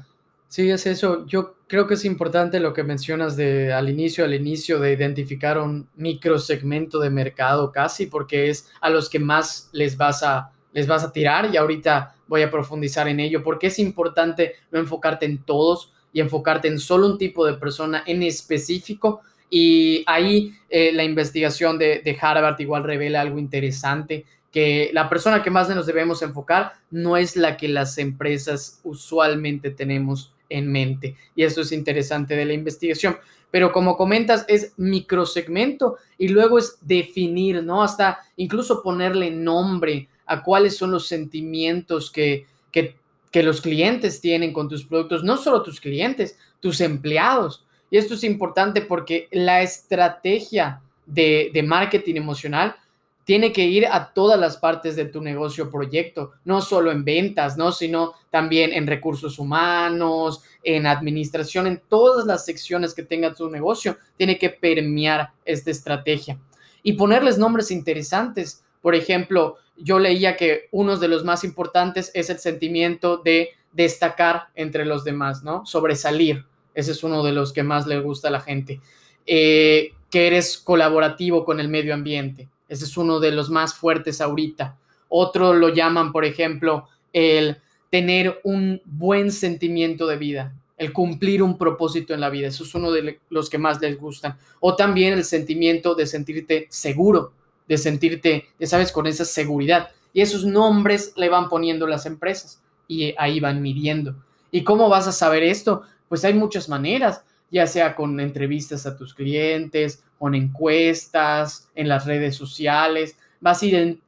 Sí, 0.47 0.71
es 0.71 0.87
eso. 0.87 1.27
Yo 1.27 1.57
creo 1.67 1.89
que 1.89 1.95
es 1.95 2.05
importante 2.05 2.61
lo 2.61 2.73
que 2.73 2.85
mencionas 2.85 3.35
de 3.35 3.73
al 3.73 3.89
inicio, 3.89 4.25
al 4.25 4.35
inicio 4.35 4.79
de 4.79 4.93
identificar 4.93 5.59
un 5.59 5.89
microsegmento 5.97 7.01
de 7.01 7.11
mercado 7.11 7.73
casi, 7.73 8.07
porque 8.07 8.49
es 8.49 8.69
a 8.81 8.91
los 8.91 9.11
que 9.11 9.19
más 9.19 9.71
les 9.73 9.97
vas 9.97 10.23
a 10.23 10.53
les 10.79 10.87
vas 10.87 11.03
a 11.03 11.11
tirar 11.11 11.53
y 11.53 11.57
ahorita 11.57 12.15
voy 12.29 12.43
a 12.43 12.51
profundizar 12.51 13.09
en 13.09 13.19
ello, 13.19 13.43
porque 13.43 13.67
es 13.67 13.81
importante 13.81 14.55
no 14.71 14.79
enfocarte 14.79 15.27
en 15.27 15.39
todos 15.39 15.93
y 16.13 16.21
enfocarte 16.21 16.69
en 16.69 16.79
solo 16.79 17.07
un 17.07 17.19
tipo 17.19 17.45
de 17.45 17.55
persona 17.55 18.05
en 18.07 18.23
específico 18.23 19.23
y 19.51 20.05
ahí 20.07 20.55
eh, 20.71 20.93
la 20.93 21.03
investigación 21.03 21.79
de, 21.79 22.01
de, 22.05 22.17
Harvard 22.21 22.61
igual 22.61 22.85
revela 22.85 23.21
algo 23.21 23.41
interesante, 23.41 24.25
que 24.53 24.91
la 24.93 25.09
persona 25.09 25.43
que 25.43 25.51
más 25.51 25.69
nos 25.69 25.87
debemos 25.87 26.23
enfocar 26.23 26.75
no 26.93 27.17
es 27.17 27.35
la 27.35 27.57
que 27.57 27.67
las 27.67 27.99
empresas 27.99 28.81
usualmente 28.85 29.71
tenemos 29.71 30.33
en 30.49 30.71
mente. 30.71 31.17
Y 31.35 31.43
eso 31.43 31.63
es 31.63 31.73
interesante 31.73 32.37
de 32.37 32.45
la 32.45 32.53
investigación. 32.53 33.17
Pero 33.51 33.73
como 33.73 33.97
comentas, 33.97 34.45
es 34.49 34.75
microsegmento 34.77 35.97
y 36.19 36.29
luego 36.29 36.59
es 36.59 36.79
definir, 36.83 37.63
¿no? 37.63 37.83
Hasta 37.83 38.19
incluso 38.37 38.83
ponerle 38.83 39.31
nombre 39.31 40.09
a 40.29 40.43
cuáles 40.43 40.77
son 40.77 40.93
los 40.93 41.09
sentimientos 41.09 42.11
que, 42.11 42.47
que, 42.71 42.95
los 43.43 43.61
clientes 43.61 44.21
tienen 44.21 44.53
con 44.53 44.69
tus 44.69 44.85
productos, 44.85 45.23
no 45.23 45.37
solo 45.37 45.63
tus 45.63 45.81
clientes, 45.81 46.37
tus 46.61 46.81
empleados 46.81 47.65
y 47.91 47.97
esto 47.97 48.15
es 48.15 48.25
importante 48.25 48.83
porque 48.83 49.29
la 49.31 49.63
estrategia 49.63 50.83
de, 51.07 51.51
marketing 51.67 52.17
emocional 52.17 52.77
tiene 53.25 53.53
que 53.53 53.65
ir 53.67 53.87
a 53.87 54.13
todas 54.13 54.41
las 54.41 54.57
partes 54.57 54.97
de 54.97 55.05
tu 55.05 55.21
negocio 55.21 55.71
proyecto, 55.71 56.33
no 56.45 56.63
solo 56.63 56.91
en 56.91 57.05
ventas, 57.05 57.59
¿no? 57.59 57.73
sino 57.73 58.15
también 58.31 58.73
en 58.73 58.87
recursos 58.87 59.39
humanos, 59.39 60.43
en 60.63 60.87
administración, 60.87 61.67
en 61.67 61.83
todas 61.89 62.27
las 62.27 62.45
secciones 62.47 62.95
que 62.95 63.03
tenga 63.03 63.35
tu 63.35 63.51
negocio, 63.51 63.99
tiene 64.17 64.39
que 64.39 64.49
permear 64.51 65.31
esta 65.45 65.71
estrategia 65.71 66.39
y 66.83 66.95
ponerles 66.95 67.37
nombres 67.37 67.71
interesantes. 67.71 68.65
Por 68.81 68.95
ejemplo, 68.95 69.57
yo 69.79 69.99
leía 69.99 70.37
que 70.37 70.69
uno 70.73 70.97
de 70.97 71.09
los 71.09 71.25
más 71.25 71.45
importantes 71.45 72.11
es 72.15 72.31
el 72.31 72.39
sentimiento 72.39 73.19
de 73.19 73.51
destacar 73.73 74.49
entre 74.55 74.85
los 74.85 75.05
demás, 75.05 75.43
¿no? 75.43 75.65
Sobresalir. 75.67 76.45
Ese 76.75 76.93
es 76.93 77.03
uno 77.03 77.23
de 77.23 77.33
los 77.33 77.53
que 77.53 77.63
más 77.63 77.87
le 77.87 78.01
gusta 78.01 78.29
a 78.29 78.33
la 78.33 78.41
gente. 78.41 78.81
Eh, 79.27 79.93
que 80.11 80.27
eres 80.27 80.59
colaborativo 80.59 81.45
con 81.45 81.61
el 81.61 81.69
medio 81.69 81.95
ambiente. 81.95 82.49
Ese 82.69 82.85
es 82.85 82.97
uno 82.97 83.21
de 83.21 83.33
los 83.33 83.51
más 83.51 83.75
fuertes 83.75 84.21
ahorita. 84.21 84.77
Otro 85.09 85.55
lo 85.55 85.69
llaman, 85.69 86.13
por 86.13 86.25
ejemplo, 86.25 86.89
el 87.13 87.59
tener 87.91 88.41
un 88.45 88.81
buen 88.85 89.33
sentimiento 89.33 90.07
de 90.07 90.17
vida, 90.17 90.55
el 90.77 90.93
cumplir 90.93 91.43
un 91.43 91.57
propósito 91.59 92.15
en 92.15 92.21
la 92.21 92.31
vida. 92.31 92.49
Eso 92.49 92.65
es 92.65 92.75
uno 92.75 92.91
de 92.91 93.19
los 93.31 93.49
que 93.51 93.59
más 93.59 93.81
les 93.81 93.99
gustan. 93.99 94.39
O 94.61 94.77
también 94.77 95.15
el 95.15 95.25
sentimiento 95.25 95.95
de 95.95 96.07
sentirte 96.07 96.67
seguro, 96.71 97.33
de 97.69 97.79
sentirte, 97.79 98.49
ya 98.59 98.67
sabes, 98.67 98.91
con 98.91 99.07
esa 99.07 99.25
seguridad. 99.25 99.91
Y 100.13 100.23
esos 100.23 100.45
nombres 100.45 101.13
le 101.17 101.29
van 101.29 101.49
poniendo 101.49 101.87
las 101.87 102.07
empresas 102.07 102.63
y 102.89 103.15
ahí 103.19 103.41
van 103.41 103.63
midiendo. 103.63 104.17
¿Y 104.51 104.65
cómo 104.65 104.89
vas 104.89 105.07
a 105.07 105.13
saber 105.13 105.43
esto? 105.43 105.83
Pues 106.09 106.25
hay 106.25 106.35
muchas 106.35 106.69
maneras, 106.69 107.23
ya 107.51 107.67
sea 107.67 107.95
con 107.95 108.19
entrevistas 108.19 108.87
a 108.87 108.97
tus 108.97 109.15
clientes, 109.15 110.03
con 110.19 110.35
encuestas, 110.35 111.69
en 111.75 111.89
las 111.89 112.07
redes 112.07 112.35
sociales, 112.35 113.17
vas 113.41 113.63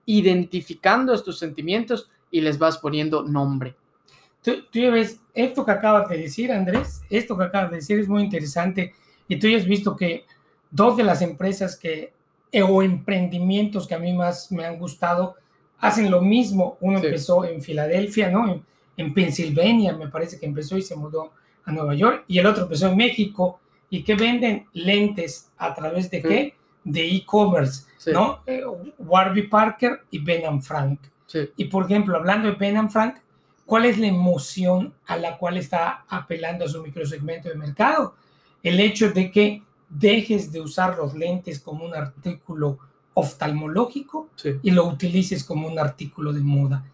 identificando 0.07 1.15
estos 1.15 1.39
sentimientos 1.39 2.11
y 2.31 2.41
les 2.41 2.59
vas 2.59 2.79
poniendo 2.79 3.23
nombre. 3.23 3.77
Tú, 4.43 4.53
ya 4.73 4.91
ves, 4.91 5.21
esto 5.35 5.65
que 5.65 5.73
acabas 5.73 6.09
de 6.09 6.17
decir, 6.17 6.51
Andrés, 6.51 7.03
esto 7.11 7.37
que 7.37 7.45
acabas 7.45 7.71
de 7.71 7.77
decir 7.77 7.99
es 7.99 8.09
muy 8.09 8.23
interesante 8.23 8.95
y 9.29 9.39
tú 9.39 9.49
ya 9.49 9.59
has 9.59 9.67
visto 9.67 9.95
que 9.95 10.25
dos 10.71 10.97
de 10.97 11.05
las 11.05 11.23
empresas 11.23 11.77
que 11.77 12.13
o 12.69 12.83
emprendimientos 12.83 13.87
que 13.87 13.95
a 13.95 13.99
mí 13.99 14.13
más 14.13 14.51
me 14.51 14.65
han 14.65 14.79
gustado 14.79 15.37
hacen 15.79 16.11
lo 16.11 16.21
mismo. 16.21 16.77
Uno 16.81 16.99
empezó 16.99 17.45
en 17.45 17.63
Filadelfia, 17.63 18.31
¿no? 18.31 18.51
En, 18.53 18.63
en 18.97 19.15
Pensilvania, 19.15 19.97
me 19.97 20.09
parece 20.09 20.39
que 20.39 20.47
empezó 20.47 20.77
y 20.77 20.83
se 20.83 20.97
mudó 20.97 21.33
a 21.65 21.73
Nueva 21.73 21.95
York 21.95 22.25
y 22.27 22.39
el 22.39 22.47
otro 22.47 22.65
empezó 22.65 22.89
en 22.89 22.97
México 22.97 23.61
y 23.89 24.03
que 24.03 24.15
venden 24.15 24.67
lentes 24.73 25.51
a 25.57 25.75
través 25.75 26.11
de 26.11 26.23
qué? 26.23 26.55
De 26.85 27.07
e-commerce, 27.07 27.85
¿no? 28.13 28.41
Eh, 28.47 28.63
Warby 28.99 29.49
Parker 29.49 30.03
y 30.11 30.19
Ben 30.19 30.63
Frank. 30.63 31.01
Y 31.57 31.67
por 31.67 31.85
ejemplo, 31.85 32.17
hablando 32.17 32.49
de 32.49 32.55
Ben 32.55 32.91
Frank, 32.91 33.17
¿Cuál 33.71 33.85
es 33.85 33.99
la 33.99 34.09
emoción 34.09 34.95
a 35.07 35.17
la 35.17 35.39
cual 35.39 35.57
está 35.57 36.05
apelando 36.09 36.65
a 36.65 36.69
su 36.69 36.83
microsegmento 36.83 37.49
de 37.49 37.55
mercado? 37.55 38.17
El 38.65 38.81
hecho 38.81 39.13
de 39.13 39.31
que 39.31 39.63
dejes 39.91 40.51
de 40.53 40.61
usar 40.61 40.97
los 40.97 41.15
lentes 41.15 41.59
como 41.59 41.85
un 41.85 41.95
artículo 41.95 42.79
oftalmológico 43.13 44.31
y 44.63 44.71
lo 44.71 44.87
utilices 44.87 45.45
como 45.45 45.69
un 45.69 45.79
artículo 45.79 46.33
de 46.33 46.41
moda. 46.41 46.85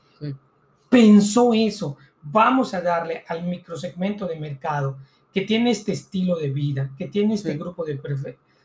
Pensó 0.89 1.53
eso, 1.53 1.97
vamos 2.23 2.73
a 2.75 2.81
darle 2.81 3.25
al 3.29 3.45
microsegmento 3.45 4.27
de 4.27 4.41
mercado 4.41 4.97
que 5.33 5.43
tiene 5.43 5.71
este 5.71 5.93
estilo 5.93 6.37
de 6.37 6.49
vida, 6.49 6.91
que 6.97 7.09
tiene 7.09 7.35
este 7.35 7.57
grupo 7.59 7.85
de 7.85 8.01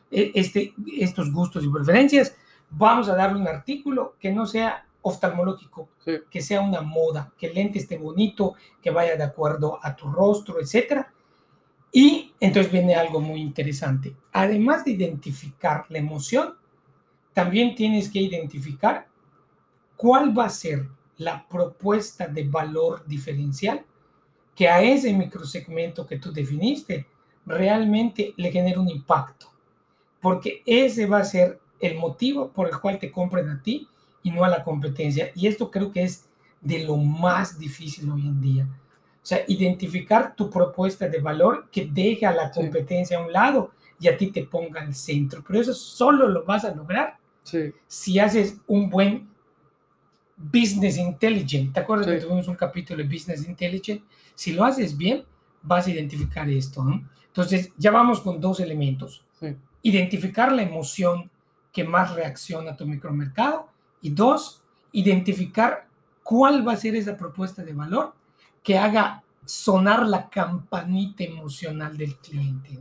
e, 0.09 0.31
este, 0.35 0.73
estos 0.99 1.31
gustos 1.31 1.63
y 1.63 1.69
preferencias, 1.69 2.35
vamos 2.69 3.09
a 3.09 3.15
darle 3.15 3.39
un 3.39 3.47
artículo 3.47 4.15
que 4.19 4.31
no 4.31 4.45
sea 4.45 4.85
oftalmológico, 5.01 5.89
que 6.29 6.41
sea 6.41 6.61
una 6.61 6.81
moda, 6.81 7.33
que 7.37 7.47
el 7.47 7.55
lente 7.55 7.79
esté 7.79 7.97
bonito, 7.97 8.53
que 8.81 8.91
vaya 8.91 9.15
de 9.15 9.23
acuerdo 9.23 9.79
a 9.81 9.95
tu 9.95 10.09
rostro, 10.11 10.59
etcétera. 10.59 11.11
Y 11.91 12.33
entonces 12.39 12.71
viene 12.71 12.95
algo 12.95 13.19
muy 13.19 13.41
interesante. 13.41 14.15
Además 14.31 14.85
de 14.85 14.91
identificar 14.91 15.85
la 15.89 15.97
emoción, 15.97 16.55
también 17.33 17.75
tienes 17.75 18.09
que 18.09 18.19
identificar 18.19 19.07
cuál 19.97 20.37
va 20.37 20.45
a 20.45 20.49
ser 20.49 20.87
la 21.17 21.47
propuesta 21.47 22.27
de 22.27 22.43
valor 22.43 23.05
diferencial 23.05 23.85
que 24.55 24.67
a 24.67 24.81
ese 24.81 25.13
microsegmento 25.13 26.05
que 26.05 26.17
tú 26.17 26.31
definiste 26.31 27.07
realmente 27.45 28.33
le 28.37 28.51
genere 28.51 28.79
un 28.79 28.89
impacto. 28.89 29.47
Porque 30.19 30.61
ese 30.65 31.05
va 31.05 31.19
a 31.19 31.25
ser 31.25 31.59
el 31.79 31.97
motivo 31.97 32.51
por 32.51 32.67
el 32.67 32.79
cual 32.79 32.99
te 32.99 33.11
compren 33.11 33.49
a 33.49 33.61
ti 33.61 33.87
y 34.23 34.31
no 34.31 34.43
a 34.43 34.49
la 34.49 34.63
competencia. 34.63 35.31
Y 35.35 35.47
esto 35.47 35.71
creo 35.71 35.91
que 35.91 36.03
es 36.03 36.25
de 36.61 36.83
lo 36.85 36.97
más 36.97 37.57
difícil 37.57 38.09
hoy 38.09 38.21
en 38.21 38.41
día. 38.41 38.67
O 39.23 39.25
sea, 39.25 39.43
identificar 39.47 40.35
tu 40.35 40.49
propuesta 40.49 41.07
de 41.07 41.19
valor 41.19 41.69
que 41.71 41.85
deje 41.85 42.25
a 42.25 42.33
la 42.33 42.51
competencia 42.51 43.17
a 43.17 43.21
un 43.21 43.31
lado 43.31 43.71
y 43.99 44.07
a 44.07 44.17
ti 44.17 44.31
te 44.31 44.43
ponga 44.43 44.81
al 44.81 44.95
centro. 44.95 45.43
Pero 45.45 45.61
eso 45.61 45.73
solo 45.73 46.27
lo 46.27 46.43
vas 46.43 46.65
a 46.65 46.73
lograr 46.73 47.17
si 47.87 48.19
haces 48.19 48.57
un 48.65 48.89
buen 48.89 49.29
business 50.35 50.97
intelligent. 50.97 51.71
¿Te 51.71 51.81
acuerdas 51.81 52.07
que 52.07 52.17
tuvimos 52.17 52.47
un 52.47 52.55
capítulo 52.55 53.03
de 53.03 53.09
business 53.09 53.47
intelligent? 53.47 54.01
Si 54.33 54.53
lo 54.53 54.65
haces 54.65 54.97
bien, 54.97 55.23
vas 55.61 55.85
a 55.85 55.91
identificar 55.91 56.49
esto. 56.49 56.83
Entonces, 57.27 57.71
ya 57.77 57.91
vamos 57.91 58.21
con 58.21 58.41
dos 58.41 58.59
elementos. 58.59 59.23
Identificar 59.83 60.51
la 60.51 60.63
emoción 60.63 61.29
que 61.71 61.83
más 61.83 62.15
reacciona 62.15 62.71
a 62.71 62.75
tu 62.75 62.87
micromercado 62.87 63.69
y 64.01 64.09
dos, 64.09 64.63
identificar 64.91 65.87
cuál 66.23 66.67
va 66.67 66.73
a 66.73 66.77
ser 66.77 66.95
esa 66.95 67.15
propuesta 67.15 67.63
de 67.63 67.73
valor 67.73 68.13
que 68.63 68.77
haga 68.77 69.23
sonar 69.45 70.07
la 70.07 70.29
campanita 70.29 71.23
emocional 71.23 71.97
del 71.97 72.15
cliente. 72.17 72.79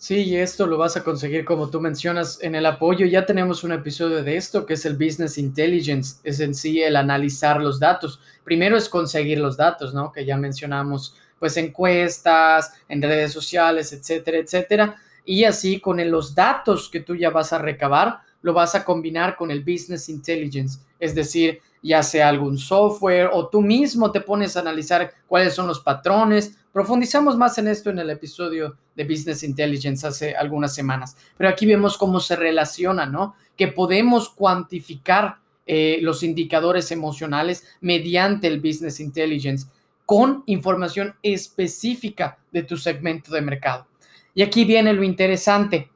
Sí, 0.00 0.22
y 0.22 0.36
esto 0.36 0.66
lo 0.66 0.78
vas 0.78 0.96
a 0.96 1.02
conseguir 1.02 1.44
como 1.44 1.70
tú 1.70 1.80
mencionas 1.80 2.38
en 2.40 2.54
el 2.54 2.66
apoyo. 2.66 3.04
Ya 3.04 3.26
tenemos 3.26 3.64
un 3.64 3.72
episodio 3.72 4.22
de 4.22 4.36
esto 4.36 4.64
que 4.64 4.74
es 4.74 4.86
el 4.86 4.94
Business 4.94 5.38
Intelligence, 5.38 6.20
es 6.22 6.38
en 6.38 6.54
sí 6.54 6.80
el 6.80 6.94
analizar 6.94 7.60
los 7.60 7.80
datos. 7.80 8.20
Primero 8.44 8.76
es 8.76 8.88
conseguir 8.88 9.40
los 9.40 9.56
datos, 9.56 9.94
¿no? 9.94 10.12
Que 10.12 10.24
ya 10.24 10.36
mencionamos, 10.36 11.16
pues 11.40 11.56
encuestas, 11.56 12.74
en 12.88 13.02
redes 13.02 13.32
sociales, 13.32 13.92
etcétera, 13.92 14.38
etcétera. 14.38 14.96
Y 15.24 15.42
así 15.42 15.80
con 15.80 15.98
los 16.10 16.32
datos 16.32 16.88
que 16.88 17.00
tú 17.00 17.16
ya 17.16 17.30
vas 17.30 17.52
a 17.52 17.58
recabar, 17.58 18.20
lo 18.42 18.52
vas 18.52 18.76
a 18.76 18.84
combinar 18.84 19.36
con 19.36 19.50
el 19.50 19.64
Business 19.64 20.08
Intelligence, 20.08 20.78
es 21.00 21.14
decir, 21.14 21.60
ya 21.82 22.02
sea 22.02 22.28
algún 22.28 22.58
software 22.58 23.30
o 23.32 23.48
tú 23.48 23.60
mismo 23.60 24.10
te 24.10 24.20
pones 24.20 24.56
a 24.56 24.60
analizar 24.60 25.12
cuáles 25.26 25.54
son 25.54 25.66
los 25.66 25.80
patrones. 25.80 26.56
Profundizamos 26.72 27.36
más 27.36 27.58
en 27.58 27.68
esto 27.68 27.90
en 27.90 27.98
el 27.98 28.10
episodio 28.10 28.76
de 28.94 29.04
Business 29.04 29.42
Intelligence 29.42 30.06
hace 30.06 30.34
algunas 30.34 30.74
semanas, 30.74 31.16
pero 31.36 31.50
aquí 31.50 31.66
vemos 31.66 31.96
cómo 31.96 32.20
se 32.20 32.36
relaciona, 32.36 33.06
¿no? 33.06 33.34
Que 33.56 33.68
podemos 33.68 34.28
cuantificar 34.28 35.38
eh, 35.66 35.98
los 36.00 36.22
indicadores 36.22 36.90
emocionales 36.92 37.66
mediante 37.80 38.46
el 38.46 38.60
Business 38.60 39.00
Intelligence 39.00 39.66
con 40.06 40.42
información 40.46 41.14
específica 41.22 42.38
de 42.50 42.62
tu 42.62 42.78
segmento 42.78 43.30
de 43.32 43.42
mercado. 43.42 43.86
Y 44.34 44.42
aquí 44.42 44.64
viene 44.64 44.94
lo 44.94 45.02
interesante. 45.02 45.90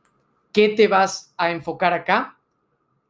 ¿Qué 0.52 0.68
te 0.70 0.88
vas 0.88 1.32
a 1.38 1.50
enfocar 1.50 1.94
acá? 1.94 2.36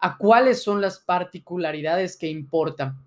A 0.02 0.16
cuáles 0.16 0.62
son 0.62 0.80
las 0.80 0.98
particularidades 0.98 2.16
que 2.16 2.28
importan. 2.28 2.98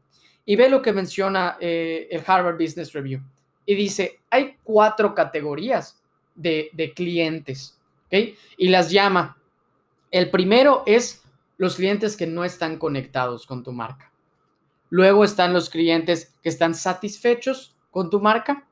Y 0.46 0.56
ve 0.56 0.70
lo 0.70 0.82
que 0.82 0.94
menciona 0.94 1.58
eh, 1.60 2.08
el 2.10 2.24
Harvard 2.26 2.58
Business 2.58 2.94
Review. 2.94 3.22
Y 3.66 3.76
dice, 3.76 4.22
hay 4.30 4.56
cuatro 4.64 5.14
categorías 5.14 6.02
de, 6.36 6.70
de 6.72 6.94
clientes, 6.94 7.78
¿ok? 8.06 8.38
Y 8.58 8.70
las 8.70 8.90
llama. 8.90 9.38
El 10.10 10.30
primero 10.30 10.84
es 10.86 11.22
los 11.58 11.76
clientes 11.76 12.16
que 12.16 12.28
no 12.28 12.46
están 12.46 12.78
conectados 12.78 13.46
con 13.46 13.62
tu 13.62 13.74
marca. 13.74 14.12
Luego 14.90 15.26
están 15.26 15.52
los 15.52 15.70
clientes 15.70 16.34
que 16.42 16.50
están 16.50 16.76
satisfechos 16.76 17.76
con 17.92 18.10
tu 18.10 18.22
marca. 18.22 18.66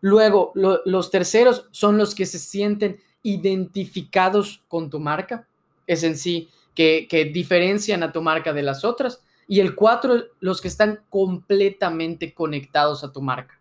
Luego, 0.00 0.52
los 0.54 1.10
terceros 1.10 1.66
son 1.72 1.98
los 1.98 2.14
que 2.14 2.26
se 2.26 2.38
sienten 2.38 3.00
identificados 3.24 4.62
con 4.68 4.88
tu 4.88 5.00
marca. 5.00 5.48
Es 5.86 6.04
en 6.04 6.16
sí 6.16 6.48
que, 6.76 7.30
diferencian 7.32 8.04
a 8.04 8.12
tu 8.12 8.22
marca 8.22 8.52
de 8.52 8.62
las 8.62 8.84
otras. 8.84 9.20
Y 9.48 9.60
el 9.60 9.74
cuatro, 9.74 10.24
los 10.40 10.60
que 10.60 10.68
están 10.68 11.00
completamente 11.08 12.34
conectados 12.34 13.02
a 13.02 13.12
tu 13.12 13.22
marca. 13.22 13.58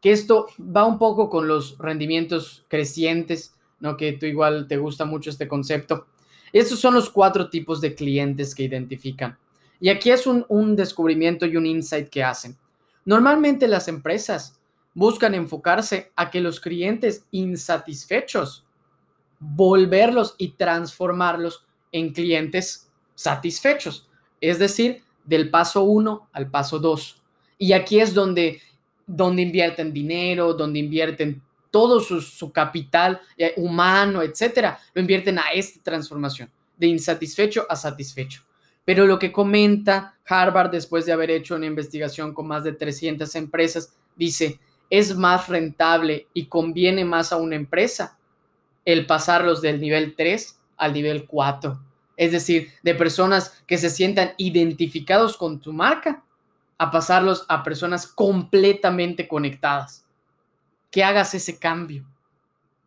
Que 0.00 0.12
esto 0.12 0.46
va 0.58 0.84
un 0.84 0.98
poco 0.98 1.28
con 1.28 1.48
los 1.48 1.76
rendimientos 1.78 2.64
crecientes, 2.68 3.54
¿no? 3.80 3.96
Que 3.96 4.12
tú 4.12 4.26
igual 4.26 4.68
te 4.68 4.76
gusta 4.76 5.04
mucho 5.04 5.30
este 5.30 5.48
concepto. 5.48 6.06
Estos 6.52 6.78
son 6.78 6.94
los 6.94 7.10
cuatro 7.10 7.50
tipos 7.50 7.80
de 7.80 7.94
clientes 7.94 8.54
que 8.54 8.62
identifican. 8.62 9.36
Y 9.80 9.88
aquí 9.88 10.10
es 10.10 10.26
un, 10.26 10.46
un 10.48 10.76
descubrimiento 10.76 11.46
y 11.46 11.56
un 11.56 11.66
insight 11.66 12.08
que 12.08 12.22
hacen. 12.22 12.56
Normalmente 13.04 13.66
las 13.66 13.88
empresas 13.88 14.58
buscan 14.92 15.34
enfocarse 15.34 16.12
a 16.16 16.30
que 16.30 16.40
los 16.40 16.60
clientes 16.60 17.24
insatisfechos, 17.32 18.64
volverlos 19.40 20.36
y 20.38 20.52
transformarlos 20.52 21.66
en 21.94 22.12
clientes 22.12 22.90
satisfechos, 23.14 24.08
es 24.40 24.58
decir, 24.58 25.02
del 25.24 25.48
paso 25.48 25.84
1 25.84 26.28
al 26.32 26.50
paso 26.50 26.80
2. 26.80 27.22
Y 27.58 27.72
aquí 27.72 28.00
es 28.00 28.12
donde, 28.12 28.60
donde 29.06 29.42
invierten 29.42 29.92
dinero, 29.92 30.54
donde 30.54 30.80
invierten 30.80 31.40
todo 31.70 32.00
su, 32.00 32.52
capital 32.52 33.20
eh, 33.38 33.54
humano, 33.56 34.22
etcétera, 34.22 34.78
lo 34.92 35.00
invierten 35.00 35.38
a 35.38 35.52
esta 35.54 35.80
transformación, 35.84 36.50
de 36.76 36.88
insatisfecho 36.88 37.64
a 37.68 37.76
satisfecho. 37.76 38.42
Pero 38.84 39.06
lo 39.06 39.16
que 39.16 39.30
comenta 39.30 40.16
Harvard 40.26 40.72
después 40.72 41.06
de 41.06 41.12
haber 41.12 41.30
hecho 41.30 41.54
una 41.54 41.66
investigación 41.66 42.34
con 42.34 42.48
más 42.48 42.64
de 42.64 42.72
300 42.72 43.32
empresas, 43.36 43.94
dice, 44.16 44.58
es 44.90 45.16
más 45.16 45.48
rentable 45.48 46.26
y 46.34 46.46
conviene 46.46 47.04
más 47.04 47.32
a 47.32 47.36
una 47.36 47.54
empresa 47.54 48.18
el 48.84 49.06
pasarlos 49.06 49.62
del 49.62 49.80
nivel 49.80 50.14
3 50.16 50.58
al 50.84 50.92
nivel 50.92 51.26
4. 51.26 51.80
Es 52.16 52.32
decir, 52.32 52.70
de 52.82 52.94
personas 52.94 53.62
que 53.66 53.78
se 53.78 53.90
sientan 53.90 54.32
identificados 54.36 55.36
con 55.36 55.60
tu 55.60 55.72
marca 55.72 56.22
a 56.78 56.90
pasarlos 56.90 57.44
a 57.48 57.62
personas 57.62 58.06
completamente 58.06 59.26
conectadas. 59.26 60.04
Que 60.90 61.02
hagas 61.02 61.34
ese 61.34 61.58
cambio. 61.58 62.06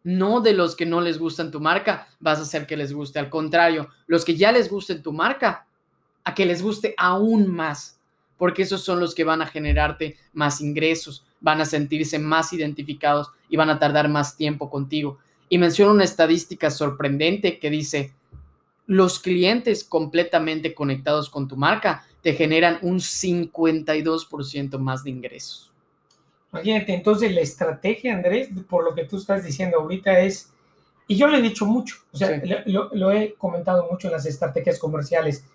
No 0.03 0.39
de 0.39 0.53
los 0.53 0.75
que 0.75 0.86
no 0.86 1.01
les 1.01 1.19
gustan 1.19 1.51
tu 1.51 1.60
marca, 1.60 2.07
vas 2.19 2.39
a 2.39 2.43
hacer 2.43 2.65
que 2.65 2.77
les 2.77 2.93
guste. 2.93 3.19
Al 3.19 3.29
contrario, 3.29 3.89
los 4.05 4.23
que 4.23 4.38
ya 4.38 4.51
les 4.51 4.69
gusten 4.69 5.03
tu 5.03 5.12
marca, 5.12 5.67
a 6.23 6.33
que 6.33 6.45
les 6.45 6.62
guste 6.62 6.93
aún 6.97 7.47
más. 7.47 7.99
Porque 8.38 8.62
esos 8.62 8.83
son 8.83 8.99
los 8.99 9.15
que 9.15 9.23
van 9.23 9.41
a 9.41 9.47
generarte 9.47 10.15
más 10.31 10.62
ingresos, 10.62 11.25
van 11.41 11.60
a 11.60 11.65
sentirse 11.65 12.19
más 12.19 12.53
identificados 12.53 13.31
y 13.49 13.57
van 13.57 13.69
a 13.69 13.79
tardar 13.79 14.07
más 14.07 14.38
tiempo 14.38 14.69
contigo. 14.69 15.17
Y 15.49 15.57
menciono 15.57 15.91
una 15.91 16.03
estadística 16.03 16.69
sorprendente 16.69 17.60
que 17.60 17.69
dice, 17.69 18.13
los 18.86 19.19
clientes 19.19 19.83
completamente 19.83 20.73
conectados 20.73 21.29
con 21.29 21.47
tu 21.47 21.57
marca 21.57 22.05
te 22.21 22.33
generan 22.33 22.79
un 22.81 22.99
52% 22.99 24.77
más 24.79 25.03
de 25.03 25.10
ingresos. 25.12 25.71
Imagínate, 26.51 26.93
entonces 26.93 27.33
la 27.33 27.41
estrategia, 27.41 28.15
Andrés, 28.15 28.49
por 28.69 28.83
lo 28.83 28.95
que 28.95 29.03
tú 29.03 29.17
estás 29.17 29.43
diciendo 29.43 29.77
ahorita 29.79 30.19
es, 30.19 30.51
y 31.07 31.15
yo 31.15 31.27
lo 31.27 31.38
he 31.38 31.41
dicho 31.41 31.65
mucho, 31.65 31.97
o 32.12 32.17
sea, 32.17 32.41
lo, 32.65 33.12
he 33.12 33.36
comentado 33.36 33.88
mucho 33.89 34.07
en 34.07 34.13
las 34.13 34.25
estrategias 34.25 34.79
comerciales, 34.79 35.45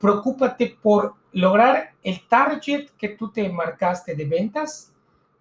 preocúpate 0.00 0.76
por 0.82 1.14
lograr 1.32 1.92
el 2.02 2.26
target 2.26 2.88
que 2.98 3.10
tú 3.10 3.30
te 3.30 3.48
marcaste 3.48 4.14
de 4.14 4.24
ventas, 4.24 4.92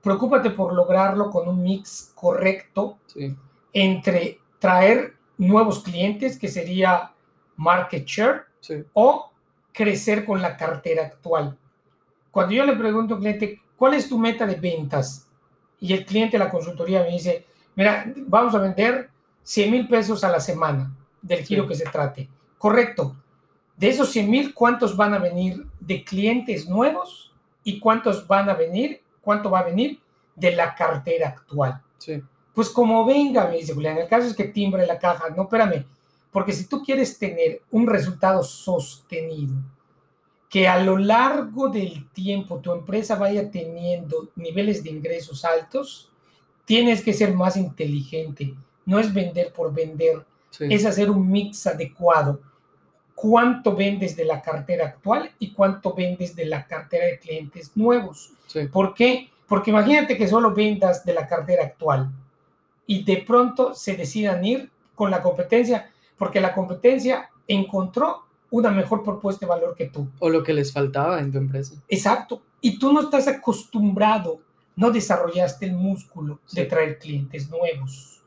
preocúpate 0.01 0.51
por 0.51 0.73
lograrlo 0.73 1.31
con 1.31 1.47
un 1.47 1.63
mix 1.63 2.11
correcto 2.13 2.97
entre 3.73 4.39
traer 4.59 5.15
nuevos 5.37 5.83
clientes, 5.83 6.37
que 6.39 6.47
sería 6.47 7.11
market 7.55 8.05
share 8.05 8.45
o 8.93 9.31
crecer 9.71 10.25
con 10.25 10.41
la 10.41 10.57
cartera 10.57 11.05
actual. 11.05 11.57
Cuando 12.31 12.53
yo 12.53 12.65
le 12.65 12.75
pregunto 12.75 13.13
a 13.13 13.17
un 13.17 13.23
cliente, 13.23 13.61
¿cuál 13.75 13.93
es 13.93 14.09
tu 14.09 14.17
meta 14.17 14.45
de 14.45 14.55
ventas? 14.55 15.27
Y 15.79 15.93
el 15.93 16.05
cliente 16.05 16.37
de 16.37 16.43
la 16.43 16.49
consultoría 16.49 17.03
me 17.03 17.11
dice, 17.11 17.45
mira, 17.75 18.11
vamos 18.27 18.55
a 18.55 18.59
vender 18.59 19.09
100 19.43 19.71
mil 19.71 19.87
pesos 19.87 20.23
a 20.23 20.29
la 20.29 20.39
semana 20.39 20.91
del 21.21 21.43
giro 21.45 21.67
que 21.67 21.75
se 21.75 21.85
trate. 21.85 22.27
Correcto. 22.57 23.15
De 23.75 23.89
esos 23.89 24.09
100 24.09 24.29
mil, 24.29 24.53
¿cuántos 24.53 24.97
van 24.97 25.13
a 25.13 25.19
venir 25.19 25.67
de 25.79 26.03
clientes 26.03 26.67
nuevos 26.67 27.33
y 27.63 27.79
cuántos 27.79 28.27
van 28.27 28.49
a 28.49 28.55
venir, 28.55 29.01
cuánto 29.21 29.51
va 29.51 29.59
a 29.59 29.63
venir 29.63 29.99
de 30.35 30.55
la 30.55 30.73
cartera 30.73 31.29
actual? 31.29 31.81
Sí. 31.99 32.21
Pues 32.57 32.71
como 32.71 33.05
venga, 33.05 33.45
me 33.45 33.57
dice 33.57 33.75
Julián, 33.75 33.99
el 33.99 34.07
caso 34.07 34.25
es 34.25 34.33
que 34.33 34.45
timbre 34.45 34.87
la 34.87 34.97
caja. 34.97 35.29
No, 35.29 35.43
espérame, 35.43 35.85
porque 36.31 36.51
si 36.51 36.65
tú 36.65 36.81
quieres 36.81 37.19
tener 37.19 37.61
un 37.69 37.85
resultado 37.85 38.41
sostenido, 38.41 39.53
que 40.49 40.67
a 40.67 40.79
lo 40.79 40.97
largo 40.97 41.69
del 41.69 42.09
tiempo 42.09 42.57
tu 42.57 42.71
empresa 42.71 43.13
vaya 43.13 43.51
teniendo 43.51 44.29
niveles 44.35 44.83
de 44.83 44.89
ingresos 44.89 45.45
altos, 45.45 46.09
tienes 46.65 47.03
que 47.03 47.13
ser 47.13 47.31
más 47.31 47.57
inteligente. 47.57 48.55
No 48.87 48.97
es 48.97 49.13
vender 49.13 49.53
por 49.53 49.71
vender, 49.71 50.25
es 50.59 50.83
hacer 50.83 51.11
un 51.11 51.29
mix 51.29 51.67
adecuado. 51.67 52.41
¿Cuánto 53.13 53.75
vendes 53.75 54.15
de 54.15 54.25
la 54.25 54.41
cartera 54.41 54.87
actual 54.87 55.29
y 55.37 55.51
cuánto 55.53 55.93
vendes 55.93 56.35
de 56.35 56.45
la 56.45 56.65
cartera 56.65 57.05
de 57.05 57.19
clientes 57.19 57.69
nuevos? 57.75 58.31
¿Por 58.71 58.95
qué? 58.95 59.29
Porque 59.47 59.69
imagínate 59.69 60.17
que 60.17 60.27
solo 60.27 60.55
vendas 60.55 61.05
de 61.05 61.13
la 61.13 61.27
cartera 61.27 61.63
actual 61.63 62.11
y 62.87 63.03
de 63.03 63.17
pronto 63.17 63.75
se 63.75 63.95
decidan 63.95 64.43
ir 64.43 64.71
con 64.95 65.11
la 65.11 65.21
competencia, 65.21 65.91
porque 66.17 66.41
la 66.41 66.55
competencia 66.55 67.29
encontró 67.47 68.23
una 68.49 68.71
mejor 68.71 69.03
propuesta 69.03 69.45
de 69.45 69.49
valor 69.49 69.75
que 69.75 69.87
tú. 69.87 70.07
O 70.19 70.29
lo 70.29 70.41
que 70.41 70.53
les 70.53 70.71
faltaba 70.71 71.19
en 71.19 71.31
tu 71.31 71.37
empresa. 71.37 71.75
Exacto. 71.87 72.41
Y 72.61 72.79
tú 72.79 72.91
no 72.91 73.01
estás 73.01 73.27
acostumbrado, 73.27 74.39
no 74.75 74.89
desarrollaste 74.89 75.65
el 75.65 75.73
músculo 75.73 76.39
de 76.51 76.65
traer 76.65 76.97
clientes 76.97 77.49
nuevos. 77.49 78.23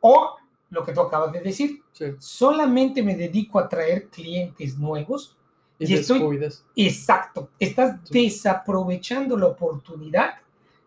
O 0.00 0.36
lo 0.70 0.84
que 0.84 0.92
tú 0.92 1.00
acabas 1.00 1.32
de 1.32 1.40
decir, 1.40 1.82
solamente 2.18 3.02
me 3.02 3.16
dedico 3.16 3.58
a 3.58 3.68
traer 3.68 4.08
clientes 4.08 4.78
nuevos. 4.78 5.36
Y, 5.78 5.92
estoy, 5.92 6.40
exacto, 6.74 7.50
estás 7.58 8.02
desaprovechando 8.08 9.36
la 9.36 9.48
oportunidad 9.48 10.36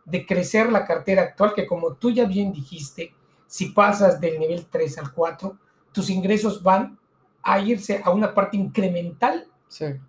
de 0.10 0.26
crecer 0.26 0.72
la 0.72 0.86
cartera 0.86 1.24
actual, 1.24 1.54
que 1.54 1.67
como 1.67 1.93
tú 1.93 2.12
ya 2.12 2.26
bien 2.26 2.52
dijiste, 2.52 3.13
si 3.48 3.67
pasas 3.67 4.19
del 4.19 4.39
nivel 4.39 4.65
3 4.65 4.98
al 5.00 5.13
4, 5.13 5.58
tus 5.91 6.10
ingresos 6.10 6.62
van 6.62 6.98
a 7.41 7.60
irse 7.60 8.02
a 8.04 8.12
una 8.12 8.34
parte 8.34 8.58
incremental 8.58 9.48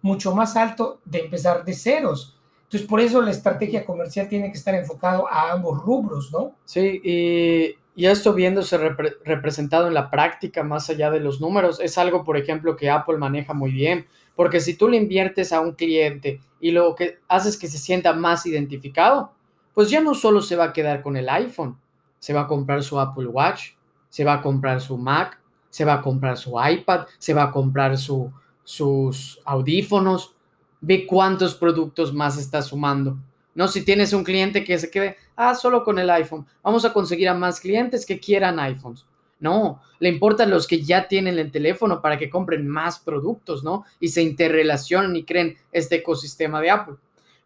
mucho 0.02 0.34
más 0.34 0.56
alto 0.56 1.00
de 1.04 1.20
empezar 1.20 1.64
de 1.64 1.74
ceros. 1.74 2.38
Entonces, 2.64 2.88
por 2.88 3.00
eso 3.00 3.20
la 3.20 3.30
estrategia 3.30 3.84
comercial 3.84 4.28
tiene 4.28 4.50
que 4.50 4.58
estar 4.58 4.74
enfocado 4.74 5.26
a 5.28 5.52
ambos 5.52 5.82
rubros, 5.82 6.30
¿no? 6.32 6.54
Sí, 6.64 7.00
y 7.02 7.76
ya 8.00 8.12
esto 8.12 8.32
viéndose 8.32 8.78
representado 8.78 9.88
en 9.88 9.94
la 9.94 10.08
práctica, 10.08 10.62
más 10.62 10.88
allá 10.88 11.10
de 11.10 11.20
los 11.20 11.40
números, 11.40 11.80
es 11.80 11.98
algo, 11.98 12.24
por 12.24 12.36
ejemplo, 12.36 12.76
que 12.76 12.88
Apple 12.88 13.18
maneja 13.18 13.54
muy 13.54 13.72
bien, 13.72 14.06
porque 14.36 14.60
si 14.60 14.74
tú 14.74 14.88
le 14.88 14.96
inviertes 14.96 15.52
a 15.52 15.60
un 15.60 15.72
cliente 15.72 16.40
y 16.60 16.70
lo 16.70 16.94
que 16.94 17.18
haces 17.28 17.56
que 17.56 17.66
se 17.66 17.78
sienta 17.78 18.12
más 18.12 18.46
identificado, 18.46 19.32
pues 19.74 19.90
ya 19.90 20.00
no 20.00 20.14
solo 20.14 20.42
se 20.42 20.56
va 20.56 20.64
a 20.64 20.72
quedar 20.72 21.02
con 21.02 21.16
el 21.16 21.28
iPhone, 21.28 21.78
se 22.18 22.33
va 22.33 22.42
a 22.42 22.46
comprar 22.46 22.83
su 22.83 22.98
Apple 22.98 23.26
Watch, 23.26 23.72
se 24.09 24.24
va 24.24 24.35
a 24.35 24.42
comprar 24.42 24.80
su 24.80 24.98
Mac, 24.98 25.40
se 25.70 25.85
va 25.85 25.94
a 25.94 26.02
comprar 26.02 26.37
su 26.37 26.54
iPad, 26.61 27.06
se 27.18 27.33
va 27.33 27.44
a 27.44 27.52
comprar 27.52 27.96
su, 27.96 28.33
sus 28.64 29.40
audífonos, 29.44 30.35
ve 30.80 31.06
cuántos 31.06 31.54
productos 31.54 32.12
más 32.12 32.38
está 32.38 32.62
sumando. 32.62 33.18
No, 33.54 33.68
si 33.68 33.85
tienes 33.85 34.12
un 34.12 34.24
cliente 34.24 34.64
que 34.64 34.78
se 34.78 34.90
quede, 34.90 35.16
ah, 35.37 35.54
solo 35.54 35.85
con 35.85 35.98
el 35.98 36.11
iPhone, 36.11 36.46
vamos 36.62 36.85
a 36.85 36.92
conseguir 36.92 37.28
a 37.28 37.35
más 37.35 37.61
clientes 37.61 38.06
que 38.06 38.20
quieran 38.20 38.59
iPhones. 38.59 39.06
No, 39.40 39.80
le 39.98 40.11
importan 40.11 40.50
los 40.50 40.66
que 40.66 40.83
ya 40.83 41.09
tienen 41.09 41.38
el 41.38 41.50
teléfono 41.50 42.02
para 42.02 42.18
que 42.18 42.28
compren 42.28 42.68
más 42.68 42.98
productos, 42.98 43.64
¿no? 43.64 43.85
Y 43.98 44.09
se 44.09 44.22
interrelacionen 44.22 45.16
y 45.16 45.24
creen 45.24 45.56
este 45.72 45.96
ecosistema 45.96 46.61
de 46.61 46.70
Apple. 46.70 46.96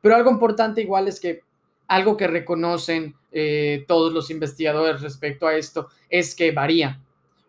Pero 0.01 0.17
algo 0.17 0.31
importante 0.31 0.83
igual 0.83 1.07
es 1.09 1.21
que 1.21 1.43
algo 1.89 2.17
que 2.17 2.27
reconocen 2.27 3.15
eh, 3.33 3.85
todos 3.89 4.13
los 4.13 4.31
investigadores 4.31 5.03
respecto 5.03 5.47
a 5.47 5.55
esto 5.55 5.89
es 6.09 6.35
que 6.35 6.53
varía. 6.53 7.01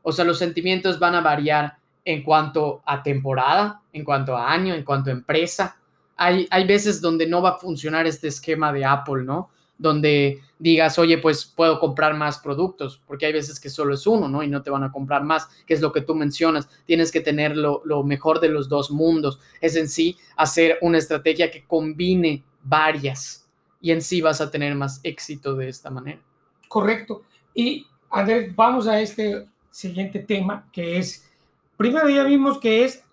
O 0.02 0.12
sea, 0.12 0.26
los 0.26 0.38
sentimientos 0.38 1.00
van 1.00 1.16
a 1.16 1.22
variar 1.22 1.78
en 2.04 2.24
cuanto 2.24 2.82
a 2.86 3.02
temporada, 3.02 3.82
en 3.94 4.04
cuanto 4.04 4.36
a 4.36 4.52
año, 4.52 4.74
en 4.74 4.84
cuanto 4.84 5.10
a 5.10 5.14
empresa. 5.14 5.78
Hay, 6.18 6.48
hay 6.50 6.66
veces 6.66 7.02
donde 7.02 7.28
no 7.28 7.42
va 7.42 7.52
a 7.52 7.58
funcionar 7.58 8.06
este 8.06 8.28
esquema 8.28 8.72
de 8.72 8.86
Apple, 8.86 9.24
¿no? 9.24 9.50
Donde 9.78 10.40
digas, 10.58 10.98
oye, 11.00 11.18
pues 11.18 11.46
puedo 11.46 11.80
comprar 11.80 12.14
más 12.14 12.40
productos, 12.40 13.02
porque 13.06 13.26
hay 13.26 13.34
veces 13.34 13.60
que 13.60 13.70
solo 13.70 13.96
es 13.96 14.08
uno, 14.08 14.30
¿no? 14.30 14.44
Y 14.44 14.48
no 14.48 14.62
te 14.62 14.70
van 14.70 14.84
a 14.84 14.92
comprar 14.92 15.24
más, 15.24 15.48
que 15.66 15.74
es 15.74 15.82
lo 15.82 15.92
que 15.92 16.02
tú 16.02 16.16
mencionas. 16.16 16.70
Tienes 16.86 17.12
que 17.12 17.22
tener 17.22 17.58
lo, 17.58 17.82
lo 17.86 18.04
mejor 18.04 18.40
de 18.40 18.50
los 18.50 18.70
dos 18.70 18.92
mundos. 18.92 19.40
Es 19.60 19.76
en 19.76 19.90
sí 19.90 20.18
hacer 20.38 20.78
una 20.82 21.00
estrategia 21.00 21.52
que 21.52 21.66
combine 21.66 22.44
varias 22.64 23.45
y 23.86 23.92
en 23.92 24.02
sí 24.02 24.20
vas 24.20 24.42
a 24.42 24.50
tener 24.50 24.74
más 24.74 25.00
éxito 25.04 25.54
de 25.54 25.70
esta 25.70 25.92
manera. 25.92 26.20
Correcto. 26.68 27.22
Y 27.54 27.86
Andrés, 28.10 28.56
vamos 28.56 28.88
a 28.88 29.00
este 29.00 29.48
siguiente 29.70 30.18
tema, 30.18 30.68
que 30.72 30.98
es, 30.98 31.30
primero 31.78 32.10
ya 32.10 32.24
vimos 32.24 32.58
que 32.58 32.84
es 32.84 33.04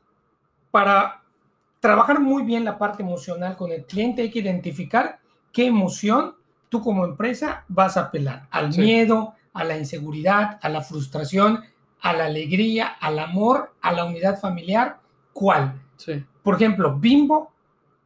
para 0.70 1.24
trabajar 1.78 2.20
muy 2.20 2.42
bien 2.44 2.64
la 2.64 2.78
parte 2.78 3.02
emocional 3.02 3.54
con 3.54 3.70
el 3.70 3.84
cliente, 3.84 4.22
hay 4.22 4.30
que 4.30 4.38
identificar 4.38 5.20
qué 5.52 5.66
emoción 5.66 6.36
tú 6.70 6.80
como 6.80 7.04
empresa 7.04 7.66
vas 7.68 7.98
a 7.98 8.04
apelar, 8.04 8.48
al 8.50 8.74
miedo, 8.74 9.34
a 9.52 9.64
la 9.64 9.76
inseguridad, 9.76 10.58
a 10.62 10.70
la 10.70 10.80
frustración, 10.80 11.64
a 12.00 12.14
la 12.14 12.24
alegría, 12.24 12.86
al 12.98 13.18
amor, 13.18 13.74
a 13.82 13.92
la 13.92 14.06
unidad 14.06 14.40
familiar, 14.40 15.00
¿cuál? 15.34 15.82
Por 16.42 16.54
ejemplo, 16.54 16.98
Bimbo 16.98 17.52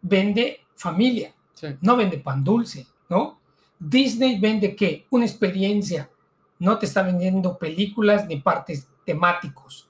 vende 0.03 0.67
familia, 0.75 1.33
no 1.81 1.97
vende 1.97 2.19
pan 2.19 2.43
dulce, 2.43 2.87
¿no? 3.09 3.39
Disney 3.79 4.39
vende 4.39 4.75
qué? 4.75 5.07
Una 5.11 5.25
experiencia, 5.25 6.11
no 6.59 6.79
te 6.79 6.87
está 6.87 7.03
vendiendo 7.03 7.59
películas 7.59 8.27
ni 8.27 8.41
partes 8.41 8.89
temáticos. 9.05 9.89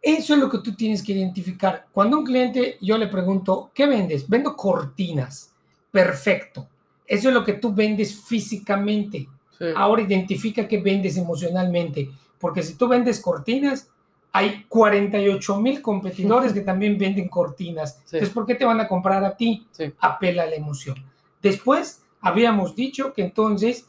Eso 0.00 0.34
es 0.34 0.40
lo 0.40 0.50
que 0.50 0.58
tú 0.58 0.74
tienes 0.74 1.02
que 1.02 1.12
identificar. 1.12 1.86
Cuando 1.92 2.18
un 2.18 2.24
cliente 2.24 2.76
yo 2.80 2.98
le 2.98 3.06
pregunto, 3.06 3.70
¿qué 3.72 3.86
vendes? 3.86 4.28
Vendo 4.28 4.56
cortinas. 4.56 5.54
Perfecto. 5.92 6.68
Eso 7.06 7.28
es 7.28 7.34
lo 7.34 7.44
que 7.44 7.52
tú 7.52 7.72
vendes 7.72 8.20
físicamente. 8.24 9.28
Ahora 9.76 10.02
identifica 10.02 10.66
qué 10.66 10.78
vendes 10.78 11.16
emocionalmente. 11.16 12.10
Porque 12.40 12.64
si 12.64 12.74
tú 12.74 12.88
vendes 12.88 13.20
cortinas, 13.20 13.88
hay 14.32 14.64
48 14.68 15.60
mil 15.60 15.82
competidores 15.82 16.52
que 16.54 16.62
también 16.62 16.98
venden 16.98 17.28
cortinas. 17.28 17.98
Entonces, 18.04 18.30
¿por 18.30 18.46
qué 18.46 18.54
te 18.54 18.64
van 18.64 18.80
a 18.80 18.88
comprar 18.88 19.22
a 19.24 19.36
ti? 19.36 19.66
Apela 20.00 20.44
a 20.44 20.46
la 20.46 20.56
emoción. 20.56 20.96
Después, 21.40 22.02
habíamos 22.20 22.74
dicho 22.74 23.12
que 23.12 23.22
entonces 23.22 23.86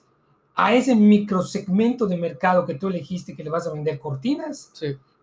a 0.55 0.73
ese 0.73 0.95
microsegmento 0.95 2.05
de 2.05 2.17
mercado 2.17 2.65
que 2.65 2.75
tú 2.75 2.87
elegiste 2.87 3.35
que 3.35 3.43
le 3.43 3.49
vas 3.49 3.67
a 3.67 3.73
vender 3.73 3.99
cortinas, 3.99 4.71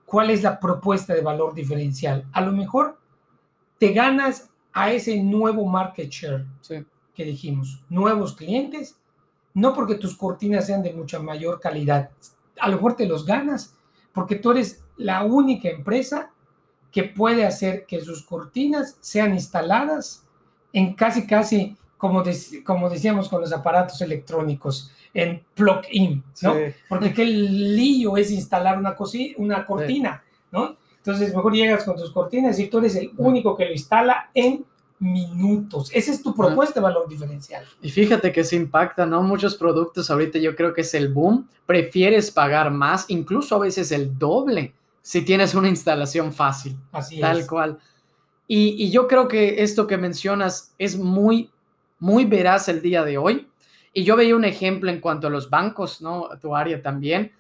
¿cuál 0.05 0.31
es 0.31 0.43
la 0.43 0.59
propuesta 0.59 1.15
de 1.15 1.21
valor 1.21 1.55
diferencial? 1.55 2.25
A 2.33 2.41
lo 2.41 2.53
mejor 2.53 2.99
te 3.79 3.93
ganas 3.93 4.51
a 4.73 4.93
ese 4.93 5.23
nuevo 5.23 5.67
market 5.67 6.11
share 6.11 6.47
que 7.15 7.25
dijimos, 7.25 7.81
nuevos 7.89 8.35
clientes, 8.35 8.97
no 9.55 9.75
porque 9.75 9.97
tus 9.97 10.17
cortinas 10.17 10.67
sean 10.67 10.83
de 10.83 10.93
mucha 10.93 11.19
mayor 11.21 11.61
calidad, 11.61 12.11
a 12.59 12.69
lo 12.69 12.77
mejor 12.77 12.95
te 12.95 13.07
los 13.07 13.25
ganas 13.25 13.75
porque 14.13 14.37
tú 14.37 14.51
eres 14.51 14.83
la 15.01 15.25
única 15.25 15.69
empresa 15.69 16.31
que 16.93 17.05
puede 17.05 17.47
hacer 17.47 17.87
que 17.87 18.01
sus 18.01 18.23
cortinas 18.23 18.97
sean 19.01 19.35
instaladas 19.35 20.27
en 20.73 20.95
casi, 20.95 21.27
casi, 21.27 21.77
como, 21.97 22.23
como 22.65 22.91
decíamos 22.91 23.29
con 23.29 23.41
los 23.41 23.53
aparatos 23.53 24.01
electrónicos, 24.01 24.93
en 25.13 25.43
plug-in, 25.55 26.23
¿no? 26.43 26.55
Porque 26.89 27.13
qué 27.13 27.25
lío 27.25 28.17
es 28.17 28.31
instalar 28.31 28.79
una, 28.79 28.97
una 29.39 29.67
cortina, 29.67 30.23
¿no? 30.53 30.77
Entonces, 30.97 31.35
mejor 31.35 31.55
llegas 31.55 31.85
con 31.85 31.97
tus 31.97 32.11
cortinas 32.11 32.59
y 32.59 32.69
tú 32.69 32.79
eres 32.79 32.95
el 32.97 33.11
único 33.17 33.57
que 33.57 33.65
lo 33.65 33.73
instala 33.73 34.31
en 34.35 34.65
minutos. 35.01 35.91
Esa 35.95 36.13
es 36.13 36.23
tu 36.23 36.35
propuesta 36.35 36.79
de 36.79 36.85
valor 36.85 37.09
diferencial. 37.09 37.65
Y 37.81 37.91
fíjate 37.91 38.31
que 38.33 38.45
se 38.45 38.57
impacta, 38.57 39.07
¿no? 39.07 39.23
Muchos 39.23 39.57
productos 39.57 40.11
ahorita 40.11 40.39
yo 40.39 40.55
creo 40.55 40.75
que 40.75 40.83
es 40.83 40.93
el 40.95 41.09
boom. 41.09 41.49
Prefieres 41.65 42.31
pagar 42.31 42.71
más, 42.71 43.07
incluso 43.09 43.57
a 43.57 43.61
veces 43.61 43.93
el 43.93 44.19
doble, 44.19 44.75
si 45.11 45.23
tienes 45.23 45.57
una 45.57 45.69
instalación 45.69 46.33
fácil. 46.33 46.77
Así 46.93 47.19
tal 47.19 47.45
cual. 47.45 47.81
Y, 48.47 48.77
y, 48.79 48.93
yo 48.93 49.09
creo 49.09 49.27
que 49.27 49.61
esto 49.61 49.89
que 49.89 49.97
mencionas 49.97 50.73
es 50.79 50.97
muy, 50.97 51.51
muy 51.99 52.27
veraz 52.27 52.69
el 52.69 52.81
día 52.81 53.05
de 53.05 53.19
hoy. 53.19 53.49
Y 53.93 54.05
yo 54.05 54.15
veía 54.15 54.37
un 54.37 54.45
ejemplo 54.45 54.89
en 54.89 55.01
cuanto 55.01 55.27
a 55.27 55.31
los 55.31 55.51
bancos, 55.51 56.01
¿no? 56.01 56.29
Tu 56.41 56.55
área 56.55 56.81
también, 56.81 57.33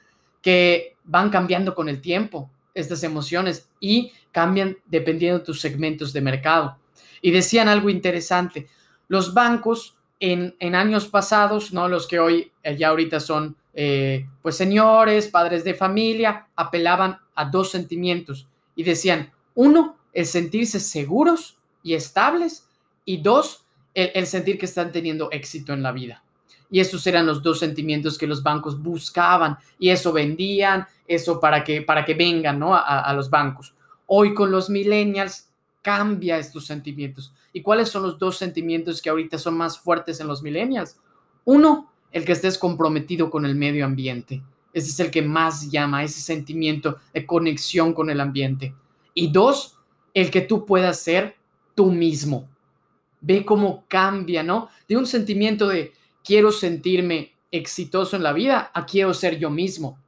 que 0.42 0.96
van 1.04 1.30
cambiando 1.30 1.76
con 1.76 1.88
el 1.88 2.00
tiempo 2.00 2.50
estas 2.74 3.04
emociones 3.04 3.70
y 3.78 4.10
cambian 4.32 4.76
dependiendo 4.86 5.38
de 5.38 5.44
tus 5.44 5.60
segmentos 5.60 6.12
de 6.12 6.22
mercado. 6.22 6.76
Y 7.22 7.30
decían 7.30 7.68
algo 7.68 7.88
interesante, 7.88 8.66
los 9.06 9.32
bancos 9.32 9.94
en, 10.18 10.56
en 10.58 10.74
años 10.74 11.06
pasados, 11.06 11.72
¿no? 11.72 11.86
Los 11.86 12.08
que 12.08 12.18
hoy 12.18 12.50
eh, 12.64 12.76
ya 12.76 12.88
ahorita 12.88 13.20
son 13.20 13.54
eh, 13.74 14.26
pues 14.42 14.56
señores, 14.56 15.28
padres 15.28 15.64
de 15.64 15.74
familia, 15.74 16.48
apelaban 16.56 17.18
a 17.34 17.44
dos 17.44 17.70
sentimientos 17.70 18.48
y 18.74 18.82
decían, 18.82 19.30
uno, 19.54 19.96
el 20.12 20.26
sentirse 20.26 20.80
seguros 20.80 21.56
y 21.82 21.94
estables 21.94 22.66
y 23.04 23.18
dos, 23.18 23.64
el, 23.94 24.26
sentir 24.26 24.58
que 24.58 24.66
están 24.66 24.92
teniendo 24.92 25.30
éxito 25.30 25.72
en 25.72 25.82
la 25.82 25.92
vida. 25.92 26.22
Y 26.70 26.80
esos 26.80 27.06
eran 27.06 27.26
los 27.26 27.42
dos 27.42 27.58
sentimientos 27.58 28.16
que 28.16 28.26
los 28.26 28.42
bancos 28.42 28.80
buscaban 28.80 29.58
y 29.78 29.90
eso 29.90 30.12
vendían, 30.12 30.86
eso 31.06 31.40
para 31.40 31.64
que, 31.64 31.82
para 31.82 32.04
que 32.04 32.14
vengan 32.14 32.62
a, 32.62 32.78
a 32.78 33.12
los 33.12 33.28
bancos. 33.28 33.74
Hoy 34.06 34.34
con 34.34 34.50
los 34.50 34.70
millennials 34.70 35.48
cambia 35.82 36.38
estos 36.38 36.66
sentimientos. 36.66 37.32
¿Y 37.52 37.62
cuáles 37.62 37.88
son 37.88 38.02
los 38.02 38.18
dos 38.18 38.36
sentimientos 38.36 39.02
que 39.02 39.10
ahorita 39.10 39.38
son 39.38 39.56
más 39.56 39.78
fuertes 39.78 40.20
en 40.20 40.28
los 40.28 40.42
millennials? 40.42 40.96
Uno, 41.44 41.90
el 42.12 42.24
que 42.24 42.32
estés 42.32 42.58
comprometido 42.58 43.30
con 43.30 43.44
el 43.46 43.54
medio 43.54 43.84
ambiente. 43.84 44.42
Ese 44.72 44.90
es 44.90 45.00
el 45.00 45.10
que 45.10 45.22
más 45.22 45.70
llama, 45.70 46.04
ese 46.04 46.20
sentimiento 46.20 46.98
de 47.12 47.26
conexión 47.26 47.92
con 47.92 48.10
el 48.10 48.20
ambiente. 48.20 48.74
Y 49.14 49.32
dos, 49.32 49.76
el 50.14 50.30
que 50.30 50.42
tú 50.42 50.64
puedas 50.64 51.00
ser 51.00 51.36
tú 51.74 51.90
mismo. 51.90 52.48
Ve 53.20 53.44
cómo 53.44 53.84
cambia, 53.88 54.42
¿no? 54.42 54.68
De 54.88 54.96
un 54.96 55.06
sentimiento 55.06 55.68
de 55.68 55.92
quiero 56.24 56.52
sentirme 56.52 57.32
exitoso 57.50 58.16
en 58.16 58.22
la 58.22 58.32
vida 58.32 58.70
a 58.72 58.86
quiero 58.86 59.12
ser 59.12 59.38
yo 59.38 59.50
mismo. 59.50 59.98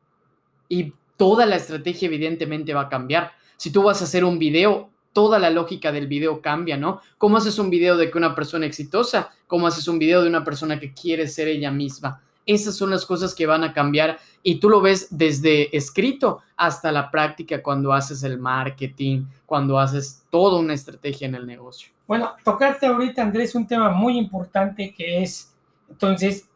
Y 0.69 0.93
toda 1.17 1.45
la 1.45 1.57
estrategia 1.57 2.07
evidentemente 2.07 2.73
va 2.73 2.83
a 2.83 2.89
cambiar. 2.89 3.33
Si 3.57 3.71
tú 3.71 3.83
vas 3.83 4.01
a 4.01 4.05
hacer 4.05 4.25
un 4.25 4.39
video, 4.39 4.91
toda 5.13 5.39
la 5.39 5.51
lógica 5.51 5.93
del 5.93 6.07
video 6.07 6.41
cambia, 6.41 6.77
¿no? 6.77 7.01
¿Cómo 7.19 7.37
haces 7.37 7.59
un 7.59 7.71
video 7.71 7.97
de 7.97 8.11
que 8.11 8.19
una 8.19 8.35
persona 8.35 8.67
exitosa? 8.67 9.31
¿Cómo 9.47 9.67
haces 9.67 9.89
un 9.89 9.99
video 9.99 10.23
de 10.23 10.29
una 10.29 10.45
persona 10.45 10.79
que 10.81 10.93
quiere 10.93 11.29
ser 11.29 11.49
ella 11.49 11.71
misma? 11.71 12.23
Esas 12.45 12.75
son 12.75 12.91
las 12.91 13.07
cosas 13.07 13.35
que 13.35 13.47
van 13.47 13.63
a 13.63 13.73
cambiar 13.73 14.19
y 14.43 14.59
tú 14.59 14.69
lo 14.69 14.81
ves 14.81 15.09
desde 15.11 15.77
escrito 15.77 16.41
hasta 16.57 16.91
la 16.91 17.11
práctica 17.11 17.63
cuando 17.63 17.93
haces 17.93 18.25
el 18.25 18.39
marketing, 18.39 19.27
cuando 19.47 19.79
haces 19.79 20.25
toda 20.31 20.59
una 20.59 20.75
estrategia 20.75 21.29
en 21.29 21.37
el 21.37 21.47
negocio. 21.47 21.93
Bueno, 22.07 22.33
tocaste 22.43 22.87
ahorita, 22.87 23.23
Andrés, 23.23 23.55
un 23.55 23.67
tema 23.67 23.91
muy 23.91 24.19
importante 24.19 24.93
que 24.93 25.23
es, 25.23 25.55
entonces, 25.89 26.49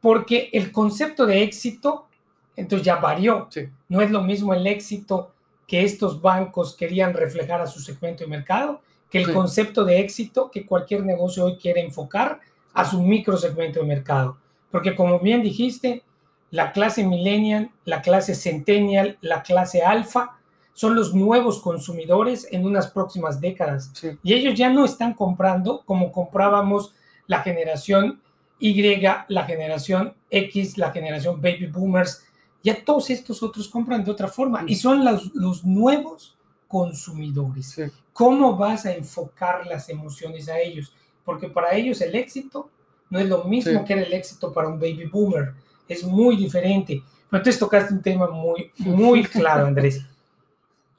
porque 0.00 0.50
el 0.52 0.70
concepto 0.70 1.26
de 1.26 1.42
éxito, 1.42 2.06
entonces 2.54 2.86
ya 2.86 2.96
varió. 2.96 3.48
No 3.88 4.00
es 4.00 4.10
lo 4.10 4.22
mismo 4.22 4.54
el 4.54 4.66
éxito 4.66 5.32
que 5.72 5.84
estos 5.84 6.20
bancos 6.20 6.76
querían 6.76 7.14
reflejar 7.14 7.62
a 7.62 7.66
su 7.66 7.80
segmento 7.80 8.24
de 8.24 8.28
mercado, 8.28 8.82
que 9.08 9.16
el 9.16 9.32
concepto 9.32 9.86
de 9.86 10.00
éxito 10.00 10.50
que 10.50 10.66
cualquier 10.66 11.02
negocio 11.02 11.46
hoy 11.46 11.56
quiere 11.56 11.80
enfocar 11.80 12.40
a 12.74 12.84
su 12.84 13.00
micro 13.00 13.38
segmento 13.38 13.80
de 13.80 13.86
mercado. 13.86 14.36
Porque 14.70 14.94
como 14.94 15.18
bien 15.18 15.42
dijiste, 15.42 16.02
la 16.50 16.72
clase 16.72 17.06
millennial, 17.06 17.70
la 17.86 18.02
clase 18.02 18.34
centennial, 18.34 19.16
la 19.22 19.42
clase 19.42 19.80
alfa, 19.80 20.36
son 20.74 20.94
los 20.94 21.14
nuevos 21.14 21.62
consumidores 21.62 22.46
en 22.50 22.66
unas 22.66 22.88
próximas 22.90 23.40
décadas. 23.40 23.90
Y 24.22 24.34
ellos 24.34 24.52
ya 24.52 24.68
no 24.68 24.84
están 24.84 25.14
comprando 25.14 25.84
como 25.86 26.12
comprábamos 26.12 26.92
la 27.26 27.40
generación 27.40 28.20
Y, 28.58 29.00
la 29.28 29.44
generación 29.46 30.12
X, 30.28 30.76
la 30.76 30.90
generación 30.90 31.40
baby 31.40 31.64
boomers, 31.66 32.26
ya 32.62 32.84
todos 32.84 33.10
estos 33.10 33.42
otros 33.42 33.68
compran 33.68 34.04
de 34.04 34.10
otra 34.10 34.28
forma 34.28 34.64
y 34.66 34.76
son 34.76 35.04
los, 35.04 35.34
los 35.34 35.64
nuevos 35.64 36.36
consumidores. 36.68 37.80
¿Cómo 38.12 38.56
vas 38.56 38.86
a 38.86 38.92
enfocar 38.92 39.66
las 39.66 39.88
emociones 39.88 40.48
a 40.48 40.58
ellos? 40.58 40.94
Porque 41.24 41.48
para 41.48 41.74
ellos 41.74 42.00
el 42.00 42.14
éxito 42.14 42.70
no 43.10 43.18
es 43.18 43.28
lo 43.28 43.44
mismo 43.44 43.84
que 43.84 43.92
era 43.92 44.02
el 44.02 44.12
éxito 44.12 44.52
para 44.52 44.68
un 44.68 44.80
baby 44.80 45.04
boomer, 45.04 45.52
es 45.86 46.02
muy 46.04 46.36
diferente. 46.36 47.02
Pero 47.28 47.40
entonces 47.40 47.58
tocaste 47.58 47.92
un 47.92 48.02
tema 48.02 48.28
muy, 48.28 48.70
muy 48.78 49.22
claro, 49.26 49.66
Andrés. 49.66 50.02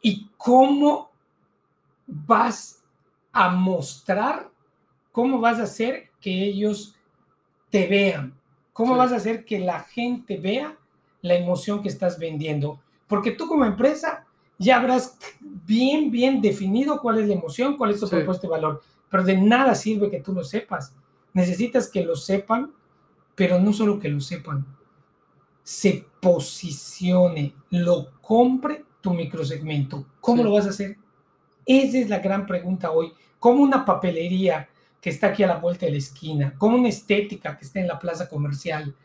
¿Y 0.02 0.30
cómo 0.38 1.12
vas 2.06 2.84
a 3.32 3.50
mostrar, 3.50 4.50
cómo 5.12 5.40
vas 5.40 5.60
a 5.60 5.64
hacer 5.64 6.10
que 6.20 6.44
ellos 6.44 6.96
te 7.70 7.88
vean? 7.88 8.34
¿Cómo 8.74 8.96
vas 8.96 9.12
a 9.12 9.16
hacer 9.16 9.46
que 9.46 9.60
la 9.60 9.80
gente 9.80 10.38
vea 10.38 10.78
la 11.24 11.34
emoción 11.34 11.82
que 11.82 11.90
estás 11.90 12.20
vendiendo. 12.20 12.80
Porque 13.08 13.32
tú 13.32 13.48
como 13.48 13.66
empresa 13.66 14.26
ya 14.60 14.78
habrás 14.78 15.18
bien, 15.40 16.12
bien 16.12 16.42
definido 16.42 17.02
cuál 17.02 17.18
es 17.18 17.28
la 17.28 17.34
emoción, 17.34 17.76
cuál 17.78 17.90
es 17.90 18.00
tu 18.00 18.08
propuesta 18.08 18.44
de 18.44 18.52
valor. 18.52 18.84
Pero 19.10 19.24
de 19.24 19.38
nada 19.38 19.74
sirve 19.74 20.12
que 20.12 20.20
tú 20.20 20.34
lo 20.34 20.44
sepas. 20.44 20.94
Necesitas 21.34 21.90
que 21.90 22.04
lo 22.04 22.16
sepan, 22.16 22.72
pero 23.34 23.60
no 23.60 23.74
solo 23.74 24.00
que 24.00 24.10
lo 24.10 24.22
sepan, 24.22 24.66
se 25.64 26.06
posicione, 26.20 27.56
lo 27.72 28.12
compre 28.22 28.86
tu 29.02 29.14
microsegmento. 29.14 30.06
¿Cómo 30.22 30.44
lo 30.44 30.52
vas 30.52 30.68
a 30.68 30.70
hacer? 30.70 30.98
Esa 31.66 31.98
es 31.98 32.10
la 32.10 32.20
gran 32.20 32.46
pregunta 32.46 32.92
hoy. 32.92 33.14
¿Cómo 33.40 33.64
una 33.64 33.86
papelería 33.86 34.70
que 35.02 35.10
está 35.10 35.28
aquí 35.28 35.44
a 35.44 35.48
la 35.48 35.58
vuelta 35.58 35.86
de 35.86 35.92
la 35.92 35.98
esquina, 35.98 36.54
como 36.58 36.78
una 36.78 36.88
estética 36.88 37.58
que 37.58 37.66
está 37.66 37.80
en 37.80 37.88
la 37.88 38.00
plaza 38.00 38.30
comercial, 38.30 38.96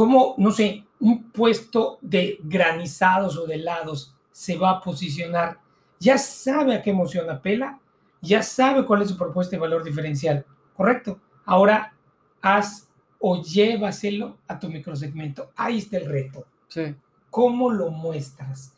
cómo, 0.00 0.34
no 0.38 0.50
sé, 0.50 0.86
un 0.98 1.24
puesto 1.24 1.98
de 2.00 2.38
granizados 2.42 3.36
o 3.36 3.46
de 3.46 3.56
helados 3.56 4.14
se 4.32 4.56
va 4.56 4.70
a 4.70 4.80
posicionar, 4.80 5.60
ya 5.98 6.16
sabe 6.16 6.74
a 6.74 6.80
qué 6.80 6.88
emoción 6.88 7.28
apela, 7.28 7.78
ya 8.22 8.42
sabe 8.42 8.86
cuál 8.86 9.02
es 9.02 9.10
su 9.10 9.18
propuesta 9.18 9.56
de 9.56 9.60
valor 9.60 9.84
diferencial, 9.84 10.46
¿correcto? 10.74 11.20
Ahora 11.44 11.92
haz 12.40 12.88
o 13.18 13.42
llévaselo 13.42 14.38
a 14.48 14.58
tu 14.58 14.70
microsegmento. 14.70 15.50
Ahí 15.54 15.76
está 15.76 15.98
el 15.98 16.06
reto. 16.06 16.46
Sí. 16.68 16.94
¿Cómo 17.28 17.70
lo 17.70 17.90
muestras? 17.90 18.72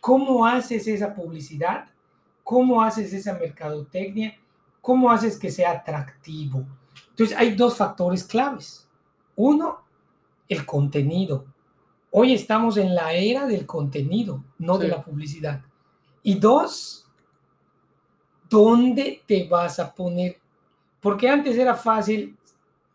¿Cómo 0.00 0.46
haces 0.46 0.88
esa 0.88 1.12
publicidad? 1.12 1.90
¿Cómo 2.42 2.80
haces 2.80 3.12
esa 3.12 3.34
mercadotecnia? 3.34 4.34
¿Cómo 4.80 5.10
haces 5.10 5.38
que 5.38 5.50
sea 5.50 5.72
atractivo? 5.72 6.64
Entonces 7.10 7.36
hay 7.36 7.54
dos 7.54 7.76
factores 7.76 8.24
claves. 8.24 8.88
Uno, 9.34 9.84
el 10.48 10.64
contenido. 10.64 11.44
Hoy 12.10 12.32
estamos 12.32 12.76
en 12.76 12.94
la 12.94 13.12
era 13.12 13.46
del 13.46 13.66
contenido, 13.66 14.42
no 14.58 14.78
de 14.78 14.88
la 14.88 15.02
publicidad. 15.02 15.60
Y 16.22 16.34
dos, 16.38 17.06
¿dónde 18.48 19.22
te 19.26 19.46
vas 19.48 19.78
a 19.78 19.94
poner? 19.94 20.38
Porque 21.00 21.28
antes 21.28 21.56
era 21.56 21.74
fácil, 21.74 22.36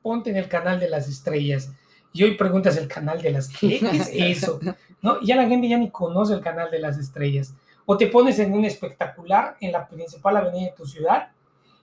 ponte 0.01 0.31
en 0.31 0.37
el 0.37 0.47
canal 0.47 0.79
de 0.79 0.89
las 0.89 1.07
estrellas. 1.07 1.71
Y 2.13 2.23
hoy 2.23 2.35
preguntas 2.35 2.75
el 2.77 2.87
canal 2.87 3.21
de 3.21 3.31
las 3.31 3.47
¿qué 3.47 3.75
es 3.75 4.09
eso? 4.13 4.59
¿No? 5.01 5.21
Ya 5.21 5.35
la 5.35 5.47
gente 5.47 5.69
ya 5.69 5.77
ni 5.77 5.89
conoce 5.89 6.33
el 6.33 6.41
canal 6.41 6.69
de 6.69 6.79
las 6.79 6.97
estrellas. 6.97 7.53
O 7.85 7.97
te 7.97 8.07
pones 8.07 8.39
en 8.39 8.53
un 8.53 8.65
espectacular 8.65 9.55
en 9.59 9.71
la 9.71 9.87
principal 9.87 10.37
avenida 10.37 10.71
de 10.71 10.75
tu 10.75 10.85
ciudad 10.85 11.31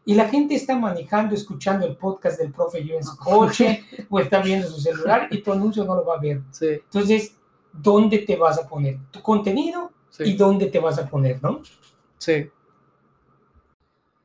y 0.09 0.15
la 0.15 0.27
gente 0.27 0.55
está 0.55 0.75
manejando, 0.75 1.35
escuchando 1.35 1.87
el 1.87 1.95
podcast 1.95 2.39
del 2.39 2.51
profe 2.51 2.83
yo 2.83 2.97
en 2.97 3.05
su 3.05 3.15
coche 3.19 3.85
o 4.09 4.19
está 4.19 4.41
viendo 4.41 4.67
su 4.67 4.81
celular 4.81 5.29
y 5.31 5.43
tu 5.43 5.53
anuncio 5.53 5.85
no 5.85 5.95
lo 5.97 6.03
va 6.03 6.15
a 6.15 6.19
ver. 6.19 6.41
Entonces, 6.63 7.35
¿dónde 7.71 8.21
te 8.21 8.35
vas 8.35 8.59
a 8.59 8.67
poner? 8.67 8.97
Tu 9.11 9.21
contenido 9.21 9.93
y 10.21 10.33
dónde 10.33 10.69
te 10.69 10.79
vas 10.79 10.99
a 10.99 11.07
poner, 11.07 11.43
¿no? 11.43 11.61
Sí. 12.17 12.49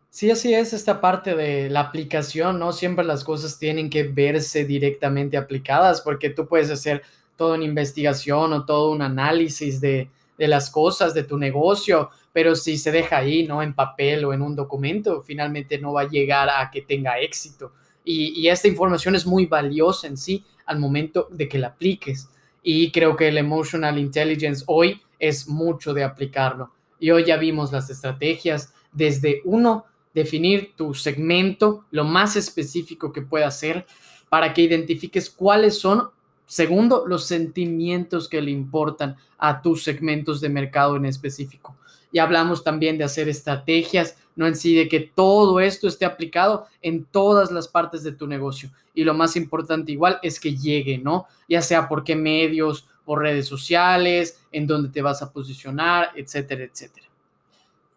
Sí, 0.10 0.32
así 0.32 0.54
es 0.54 0.72
esta 0.72 1.02
parte 1.02 1.36
de 1.36 1.70
la 1.70 1.82
aplicación, 1.82 2.60
¿no? 2.60 2.72
Siempre 2.72 3.04
las 3.04 3.26
cosas 3.26 3.60
tienen 3.60 3.90
que 3.90 4.04
verse 4.04 4.64
directamente 4.64 5.36
aplicadas 5.36 6.00
porque 6.00 6.30
tú 6.30 6.48
puedes 6.48 6.72
hacer 6.72 7.02
toda 7.36 7.56
una 7.56 7.66
investigación 7.66 8.54
o 8.54 8.66
todo 8.66 8.90
un 8.90 9.02
análisis 9.02 9.82
de, 9.82 10.10
de 10.38 10.48
las 10.48 10.70
cosas 10.70 11.14
de 11.14 11.24
tu 11.24 11.38
negocio, 11.38 12.10
pero 12.32 12.56
si 12.56 12.78
se 12.78 12.92
deja 12.92 13.18
ahí, 13.18 13.48
¿no? 13.48 13.62
En 13.62 13.74
papel 13.74 14.26
o 14.26 14.34
en 14.34 14.42
un 14.42 14.56
documento, 14.56 15.22
finalmente 15.22 15.78
no 15.78 15.94
va 15.94 16.02
a 16.02 16.10
llegar 16.10 16.50
a 16.50 16.70
que 16.72 16.82
tenga 16.82 17.20
éxito. 17.20 17.74
Y, 18.06 18.48
esta 18.48 18.68
información 18.68 19.16
es 19.16 19.26
muy 19.26 19.46
valiosa 19.46 20.08
en 20.08 20.18
sí 20.18 20.44
al 20.66 20.80
momento 20.80 21.28
de 21.32 21.48
que 21.48 21.58
la 21.58 21.68
apliques. 21.68 22.30
Y 22.62 22.92
creo 22.92 23.16
que 23.16 23.28
el 23.28 23.38
emotional 23.38 23.98
intelligence 23.98 24.64
hoy 24.68 25.02
es 25.20 25.48
mucho 25.48 25.94
de 25.94 26.04
aplicarlo. 26.04 26.72
Y 27.00 27.12
hoy 27.12 27.26
ya 27.26 27.38
vimos 27.38 27.72
las 27.72 27.90
estrategias 27.90 28.74
desde 28.92 29.42
uno, 29.46 29.86
definir 30.14 30.74
tu 30.76 30.94
segmento 30.94 31.86
lo 31.92 32.04
más 32.04 32.36
específico 32.36 33.12
que 33.12 33.22
pueda 33.22 33.50
ser 33.52 33.86
para 34.30 34.54
que 34.54 34.62
identifiques 34.62 35.30
cuáles 35.30 35.78
son 35.80 36.10
Segundo, 36.46 37.06
los 37.08 37.26
sentimientos 37.26 38.30
que 38.30 38.42
le 38.42 38.52
importan 38.52 39.16
a 39.38 39.62
tus 39.62 39.84
segmentos 39.84 40.42
de 40.42 40.50
mercado 40.50 40.96
en 40.96 41.06
específico. 41.06 41.76
Y 42.12 42.20
hablamos 42.20 42.64
también 42.64 42.98
de 42.98 43.04
hacer 43.04 43.28
estrategias, 43.28 44.18
no 44.36 44.46
en 44.46 44.56
sí 44.56 44.76
de 44.76 44.88
que 44.88 45.00
todo 45.00 45.60
esto 45.60 45.88
esté 45.88 46.06
aplicado 46.06 46.68
en 46.82 47.06
todas 47.06 47.52
las 47.52 47.68
partes 47.68 48.04
de 48.04 48.12
tu 48.12 48.28
negocio. 48.28 48.70
Y 48.94 49.04
lo 49.04 49.14
más 49.14 49.36
importante 49.36 49.92
igual 49.92 50.20
es 50.22 50.40
que 50.40 50.56
llegue, 50.56 50.98
¿no? 50.98 51.26
Ya 51.50 51.62
sea 51.62 51.88
por 51.88 52.04
qué 52.04 52.16
medios, 52.16 52.88
por 53.06 53.20
redes 53.20 53.48
sociales, 53.48 54.40
en 54.52 54.68
dónde 54.68 54.90
te 54.90 55.02
vas 55.02 55.22
a 55.22 55.32
posicionar, 55.32 56.12
etcétera, 56.16 56.64
etcétera. 56.64 57.08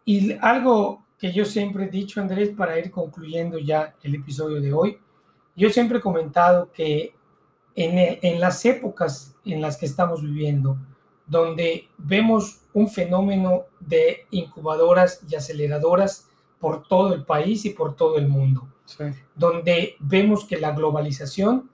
Y 0.04 0.32
algo 0.40 1.04
que 1.18 1.32
yo 1.32 1.44
siempre 1.44 1.84
he 1.84 1.88
dicho, 1.88 2.20
Andrés, 2.20 2.50
para 2.56 2.78
ir 2.78 2.90
concluyendo 2.90 3.58
ya 3.58 3.94
el 4.02 4.14
episodio 4.14 4.60
de 4.60 4.72
hoy. 4.72 4.98
Yo 5.54 5.70
siempre 5.70 5.98
he 5.98 6.02
comentado 6.02 6.70
que 6.72 7.14
en, 7.76 8.18
en 8.22 8.40
las 8.40 8.64
épocas 8.64 9.34
en 9.44 9.60
las 9.60 9.76
que 9.76 9.86
estamos 9.86 10.22
viviendo, 10.22 10.76
donde 11.26 11.88
vemos 11.98 12.60
un 12.72 12.88
fenómeno 12.88 13.64
de 13.78 14.26
incubadoras 14.30 15.20
y 15.28 15.36
aceleradoras 15.36 16.28
por 16.58 16.86
todo 16.88 17.14
el 17.14 17.24
país 17.24 17.64
y 17.64 17.70
por 17.70 17.94
todo 17.94 18.16
el 18.16 18.28
mundo, 18.28 18.66
donde 19.34 19.96
vemos 20.00 20.44
que 20.44 20.58
la 20.58 20.72
globalización 20.72 21.70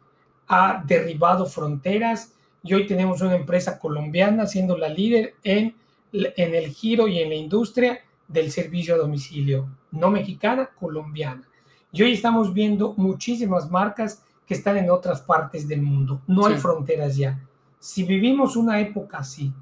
ha 0.49 0.83
derribado 0.87 1.47
fronteras 1.47 2.35
y 2.63 2.75
hoy 2.75 2.87
tenemos 2.87 3.21
una 3.21 3.37
empresa 3.37 3.79
colombiana 3.79 4.47
siendo 4.47 4.77
la 4.77 4.89
líder 4.89 5.35
en, 5.45 5.75
en 6.13 6.55
el 6.55 6.69
giro 6.69 7.09
y 7.09 7.21
en 7.21 7.29
la 7.29 7.35
industria 7.37 8.01
del 8.29 8.51
servicio 8.51 8.95
a 8.95 8.99
domicilio, 8.99 9.69
no 9.91 10.11
mexicana, 10.11 10.71
colombiana. 10.79 11.49
Y 11.93 12.03
hoy 12.03 12.13
estamos 12.13 12.53
viendo 12.53 12.95
muchísimas 12.97 13.71
marcas 13.71 14.23
que 14.47 14.55
están 14.55 14.77
en 14.77 14.91
otras 14.91 15.23
partes 15.23 15.69
del 15.69 15.83
mundo. 15.83 16.23
No 16.27 16.47
hay 16.47 16.57
fronteras 16.57 17.17
ya. 17.17 17.39
Si 17.79 18.05
vivimos 18.05 18.57
una 18.57 18.81
época 18.81 19.19
así 19.19 19.53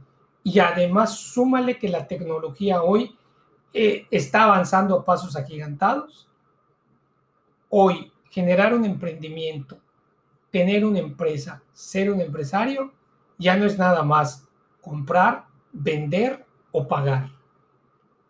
y 0.43 0.59
además 0.59 1.17
súmale 1.17 1.79
que 1.79 1.89
la 1.89 2.07
tecnología 2.07 2.83
hoy 2.83 3.17
eh, 3.73 4.07
está 4.11 4.45
avanzando 4.45 4.99
a 4.99 5.05
pasos 5.05 5.37
agigantados, 5.37 6.29
hoy 7.69 8.13
generar 8.31 8.75
un 8.75 8.85
emprendimiento, 8.85 9.79
tener 10.51 10.85
una 10.85 10.99
empresa, 10.99 11.63
ser 11.73 12.11
un 12.11 12.21
empresario, 12.21 12.93
ya 13.39 13.57
no 13.57 13.67
es 13.67 13.79
nada 13.79 14.03
más 14.03 14.47
comprar, 14.81 15.47
vender 15.73 16.45
o 16.73 16.87
pagar. 16.87 17.31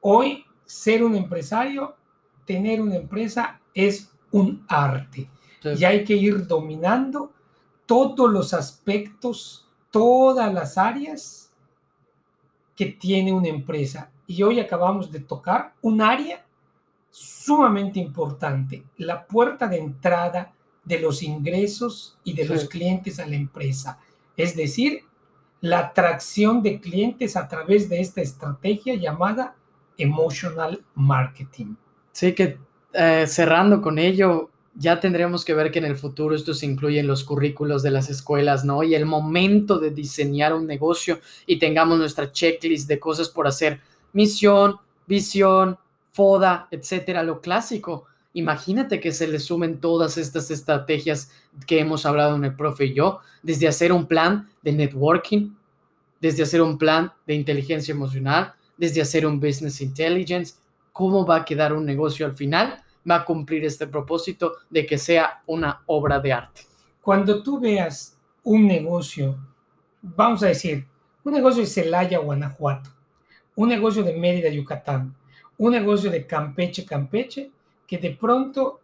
Hoy 0.00 0.44
ser 0.64 1.02
un 1.02 1.14
empresario, 1.14 1.96
tener 2.44 2.80
una 2.80 2.96
empresa 2.96 3.60
es 3.74 4.12
un 4.30 4.64
arte 4.68 5.28
y 5.62 5.84
hay 5.84 6.04
que 6.04 6.14
ir 6.14 6.46
dominando 6.46 7.32
todos 7.86 8.30
los 8.30 8.54
aspectos 8.54 9.66
todas 9.90 10.52
las 10.52 10.78
áreas 10.78 11.50
que 12.76 12.86
tiene 12.86 13.32
una 13.32 13.48
empresa. 13.48 14.10
Y 14.26 14.42
hoy 14.42 14.60
acabamos 14.60 15.10
de 15.10 15.20
tocar 15.20 15.74
un 15.82 16.00
área 16.00 16.44
sumamente 17.10 17.98
importante, 17.98 18.84
la 18.96 19.26
puerta 19.26 19.66
de 19.66 19.78
entrada 19.78 20.52
de 20.84 21.00
los 21.00 21.22
ingresos 21.22 22.16
y 22.24 22.32
de 22.32 22.44
los 22.44 22.68
clientes 22.68 23.18
a 23.18 23.26
la 23.26 23.34
empresa. 23.34 23.98
Es 24.36 24.56
decir, 24.56 25.04
la 25.60 25.80
atracción 25.80 26.62
de 26.62 26.80
clientes 26.80 27.36
a 27.36 27.48
través 27.48 27.88
de 27.88 28.00
esta 28.00 28.22
estrategia 28.22 28.94
llamada 28.94 29.56
emotional 29.98 30.82
marketing. 30.94 31.74
Sí, 32.12 32.32
que 32.32 32.58
eh, 32.92 33.26
cerrando 33.26 33.82
con 33.82 33.98
ello, 33.98 34.50
ya 34.80 34.98
tendremos 34.98 35.44
que 35.44 35.52
ver 35.52 35.70
que 35.70 35.78
en 35.78 35.84
el 35.84 35.96
futuro 35.98 36.34
esto 36.34 36.54
se 36.54 36.64
incluye 36.64 36.98
en 37.00 37.06
los 37.06 37.22
currículos 37.22 37.82
de 37.82 37.90
las 37.90 38.08
escuelas, 38.08 38.64
¿no? 38.64 38.82
Y 38.82 38.94
el 38.94 39.04
momento 39.04 39.78
de 39.78 39.90
diseñar 39.90 40.54
un 40.54 40.66
negocio 40.66 41.20
y 41.44 41.58
tengamos 41.58 41.98
nuestra 41.98 42.32
checklist 42.32 42.88
de 42.88 42.98
cosas 42.98 43.28
por 43.28 43.46
hacer, 43.46 43.80
misión, 44.14 44.76
visión, 45.06 45.76
foda, 46.12 46.66
etcétera, 46.70 47.22
lo 47.22 47.42
clásico. 47.42 48.06
Imagínate 48.32 49.00
que 49.00 49.12
se 49.12 49.28
le 49.28 49.38
sumen 49.38 49.80
todas 49.80 50.16
estas 50.16 50.50
estrategias 50.50 51.30
que 51.66 51.80
hemos 51.80 52.06
hablado 52.06 52.36
en 52.36 52.44
el 52.46 52.56
profe 52.56 52.86
y 52.86 52.94
yo, 52.94 53.20
desde 53.42 53.68
hacer 53.68 53.92
un 53.92 54.06
plan 54.06 54.48
de 54.62 54.72
networking, 54.72 55.50
desde 56.22 56.42
hacer 56.42 56.62
un 56.62 56.78
plan 56.78 57.12
de 57.26 57.34
inteligencia 57.34 57.92
emocional, 57.92 58.54
desde 58.78 59.02
hacer 59.02 59.26
un 59.26 59.40
business 59.40 59.82
intelligence, 59.82 60.54
cómo 60.94 61.26
va 61.26 61.36
a 61.36 61.44
quedar 61.44 61.74
un 61.74 61.84
negocio 61.84 62.24
al 62.24 62.32
final 62.32 62.82
va 63.08 63.16
a 63.16 63.24
cumplir 63.24 63.64
este 63.64 63.86
propósito 63.86 64.54
de 64.68 64.86
que 64.86 64.98
sea 64.98 65.42
una 65.46 65.82
obra 65.86 66.20
de 66.20 66.32
arte. 66.32 66.62
Cuando 67.00 67.42
tú 67.42 67.58
veas 67.58 68.16
un 68.42 68.66
negocio, 68.66 69.38
vamos 70.02 70.42
a 70.42 70.48
decir, 70.48 70.86
un 71.24 71.32
negocio 71.32 71.62
de 71.62 71.68
Celaya, 71.68 72.18
Guanajuato, 72.18 72.90
un 73.56 73.68
negocio 73.68 74.02
de 74.02 74.16
Mérida, 74.16 74.48
Yucatán, 74.48 75.14
un 75.58 75.72
negocio 75.72 76.10
de 76.10 76.26
Campeche, 76.26 76.84
Campeche, 76.84 77.50
que 77.86 77.98
de 77.98 78.10
pronto 78.10 78.80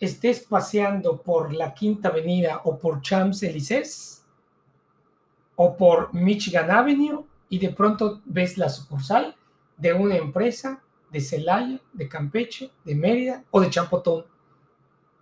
estés 0.00 0.40
paseando 0.40 1.20
por 1.20 1.52
la 1.52 1.74
Quinta 1.74 2.08
Avenida 2.08 2.62
o 2.64 2.78
por 2.78 3.02
Champs-Élysées 3.02 4.24
o 5.56 5.76
por 5.76 6.14
Michigan 6.14 6.70
Avenue 6.70 7.24
y 7.50 7.58
de 7.58 7.70
pronto 7.70 8.22
ves 8.24 8.56
la 8.56 8.70
sucursal 8.70 9.36
de 9.76 9.92
una 9.92 10.16
empresa 10.16 10.82
de 11.10 11.20
Celaya, 11.20 11.80
de 11.92 12.08
Campeche, 12.08 12.70
de 12.84 12.94
Mérida 12.94 13.44
o 13.50 13.60
de 13.60 13.70
Champotón. 13.70 14.24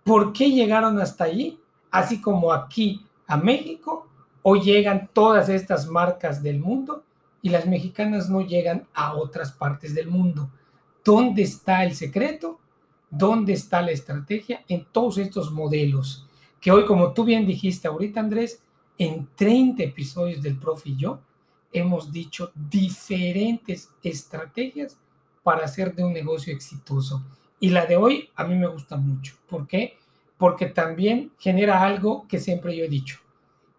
¿Por 0.03 0.33
qué 0.33 0.51
llegaron 0.51 0.99
hasta 0.99 1.25
allí? 1.25 1.59
Así 1.91 2.21
como 2.21 2.53
aquí 2.53 3.05
a 3.27 3.37
México, 3.37 4.07
o 4.41 4.55
llegan 4.55 5.09
todas 5.13 5.49
estas 5.49 5.87
marcas 5.87 6.41
del 6.41 6.59
mundo 6.59 7.03
y 7.41 7.49
las 7.49 7.65
mexicanas 7.65 8.29
no 8.29 8.41
llegan 8.41 8.87
a 8.93 9.15
otras 9.15 9.51
partes 9.51 9.93
del 9.93 10.07
mundo. 10.07 10.49
¿Dónde 11.03 11.43
está 11.43 11.83
el 11.83 11.95
secreto? 11.95 12.59
¿Dónde 13.09 13.53
está 13.53 13.81
la 13.81 13.91
estrategia 13.91 14.63
en 14.67 14.85
todos 14.91 15.17
estos 15.17 15.51
modelos? 15.51 16.27
Que 16.59 16.71
hoy, 16.71 16.85
como 16.85 17.13
tú 17.13 17.23
bien 17.23 17.45
dijiste 17.45 17.87
ahorita, 17.87 18.19
Andrés, 18.19 18.61
en 18.97 19.27
30 19.35 19.83
episodios 19.83 20.41
del 20.41 20.57
Profe 20.57 20.89
y 20.89 20.97
yo, 20.97 21.19
hemos 21.71 22.11
dicho 22.11 22.51
diferentes 22.55 23.89
estrategias 24.03 24.97
para 25.49 25.65
hacer 25.65 25.95
de 25.95 26.03
un 26.03 26.13
negocio 26.13 26.53
exitoso. 26.53 27.23
Y 27.59 27.69
la 27.69 27.87
de 27.87 27.95
hoy 27.95 28.29
a 28.35 28.43
mí 28.43 28.53
me 28.53 28.67
gusta 28.67 28.97
mucho. 28.97 29.33
¿Por 29.49 29.65
qué? 29.65 29.97
Porque 30.37 30.67
también 30.67 31.31
genera 31.39 31.83
algo 31.83 32.27
que 32.27 32.39
siempre 32.39 32.77
yo 32.77 32.85
he 32.85 32.87
dicho. 32.87 33.17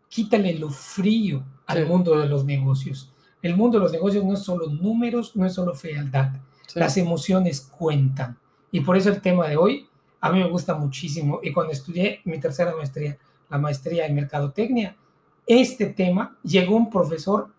Quítale 0.09 0.55
lo 0.55 0.69
frío 0.69 1.45
al 1.67 1.87
mundo 1.87 2.19
de 2.19 2.27
los 2.27 2.45
negocios. 2.45 3.13
El 3.41 3.57
mundo 3.57 3.79
de 3.79 3.85
los 3.85 3.93
negocios 3.93 4.25
no 4.25 4.35
es 4.35 4.41
solo 4.41 4.67
números, 4.67 5.37
no 5.37 5.47
es 5.47 5.53
solo 5.55 5.73
fealdad. 5.77 6.33
Las 6.75 6.97
emociones 6.97 7.61
cuentan. 7.61 8.37
Y 8.73 8.81
por 8.81 8.97
eso 8.97 9.11
el 9.11 9.21
tema 9.21 9.47
de 9.47 9.57
hoy 9.57 9.87
a 10.21 10.33
mí 10.33 10.41
me 10.41 10.49
gusta 10.49 10.75
muchísimo. 10.75 11.39
Y 11.41 11.53
cuando 11.53 11.73
estudié 11.73 12.21
mi 12.25 12.41
tercera 12.41 12.75
maestría, 12.75 13.17
la 13.49 13.59
maestría 13.59 14.07
en 14.07 14.17
mercadotecnia, 14.17 14.97
este 15.47 15.87
tema 15.87 16.37
llegó 16.43 16.75
un 16.75 16.91
profesor 16.91 17.51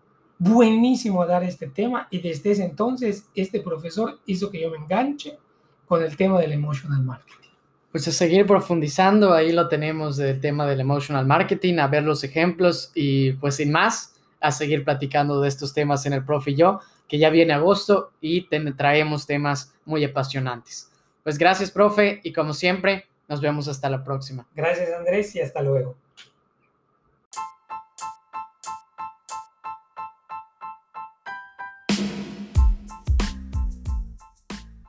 buenísimo 0.42 1.24
dar 1.24 1.44
este 1.44 1.68
tema 1.68 2.08
y 2.10 2.20
desde 2.20 2.50
ese 2.50 2.64
entonces 2.64 3.26
este 3.34 3.60
profesor 3.60 4.18
hizo 4.26 4.50
que 4.50 4.60
yo 4.60 4.70
me 4.70 4.76
enganche 4.76 5.38
con 5.86 6.02
el 6.02 6.16
tema 6.16 6.40
del 6.40 6.52
emotional 6.52 7.02
marketing. 7.02 7.50
Pues 7.92 8.08
a 8.08 8.12
seguir 8.12 8.44
profundizando, 8.46 9.34
ahí 9.34 9.52
lo 9.52 9.68
tenemos 9.68 10.16
del 10.16 10.40
tema 10.40 10.66
del 10.66 10.80
emotional 10.80 11.26
marketing, 11.26 11.78
a 11.78 11.86
ver 11.86 12.02
los 12.02 12.24
ejemplos 12.24 12.90
y 12.94 13.32
pues 13.34 13.56
sin 13.56 13.70
más, 13.70 14.16
a 14.40 14.50
seguir 14.50 14.84
platicando 14.84 15.40
de 15.40 15.48
estos 15.48 15.74
temas 15.74 16.06
en 16.06 16.14
el 16.14 16.24
profe 16.24 16.50
y 16.52 16.56
yo, 16.56 16.80
que 17.06 17.18
ya 17.18 17.30
viene 17.30 17.52
agosto 17.52 18.10
y 18.20 18.48
traemos 18.76 19.26
temas 19.26 19.72
muy 19.84 20.02
apasionantes. 20.02 20.90
Pues 21.22 21.38
gracias, 21.38 21.70
profe, 21.70 22.20
y 22.24 22.32
como 22.32 22.52
siempre, 22.52 23.06
nos 23.28 23.40
vemos 23.40 23.68
hasta 23.68 23.88
la 23.88 24.02
próxima. 24.02 24.48
Gracias, 24.56 24.90
Andrés, 24.92 25.36
y 25.36 25.40
hasta 25.40 25.62
luego. 25.62 25.94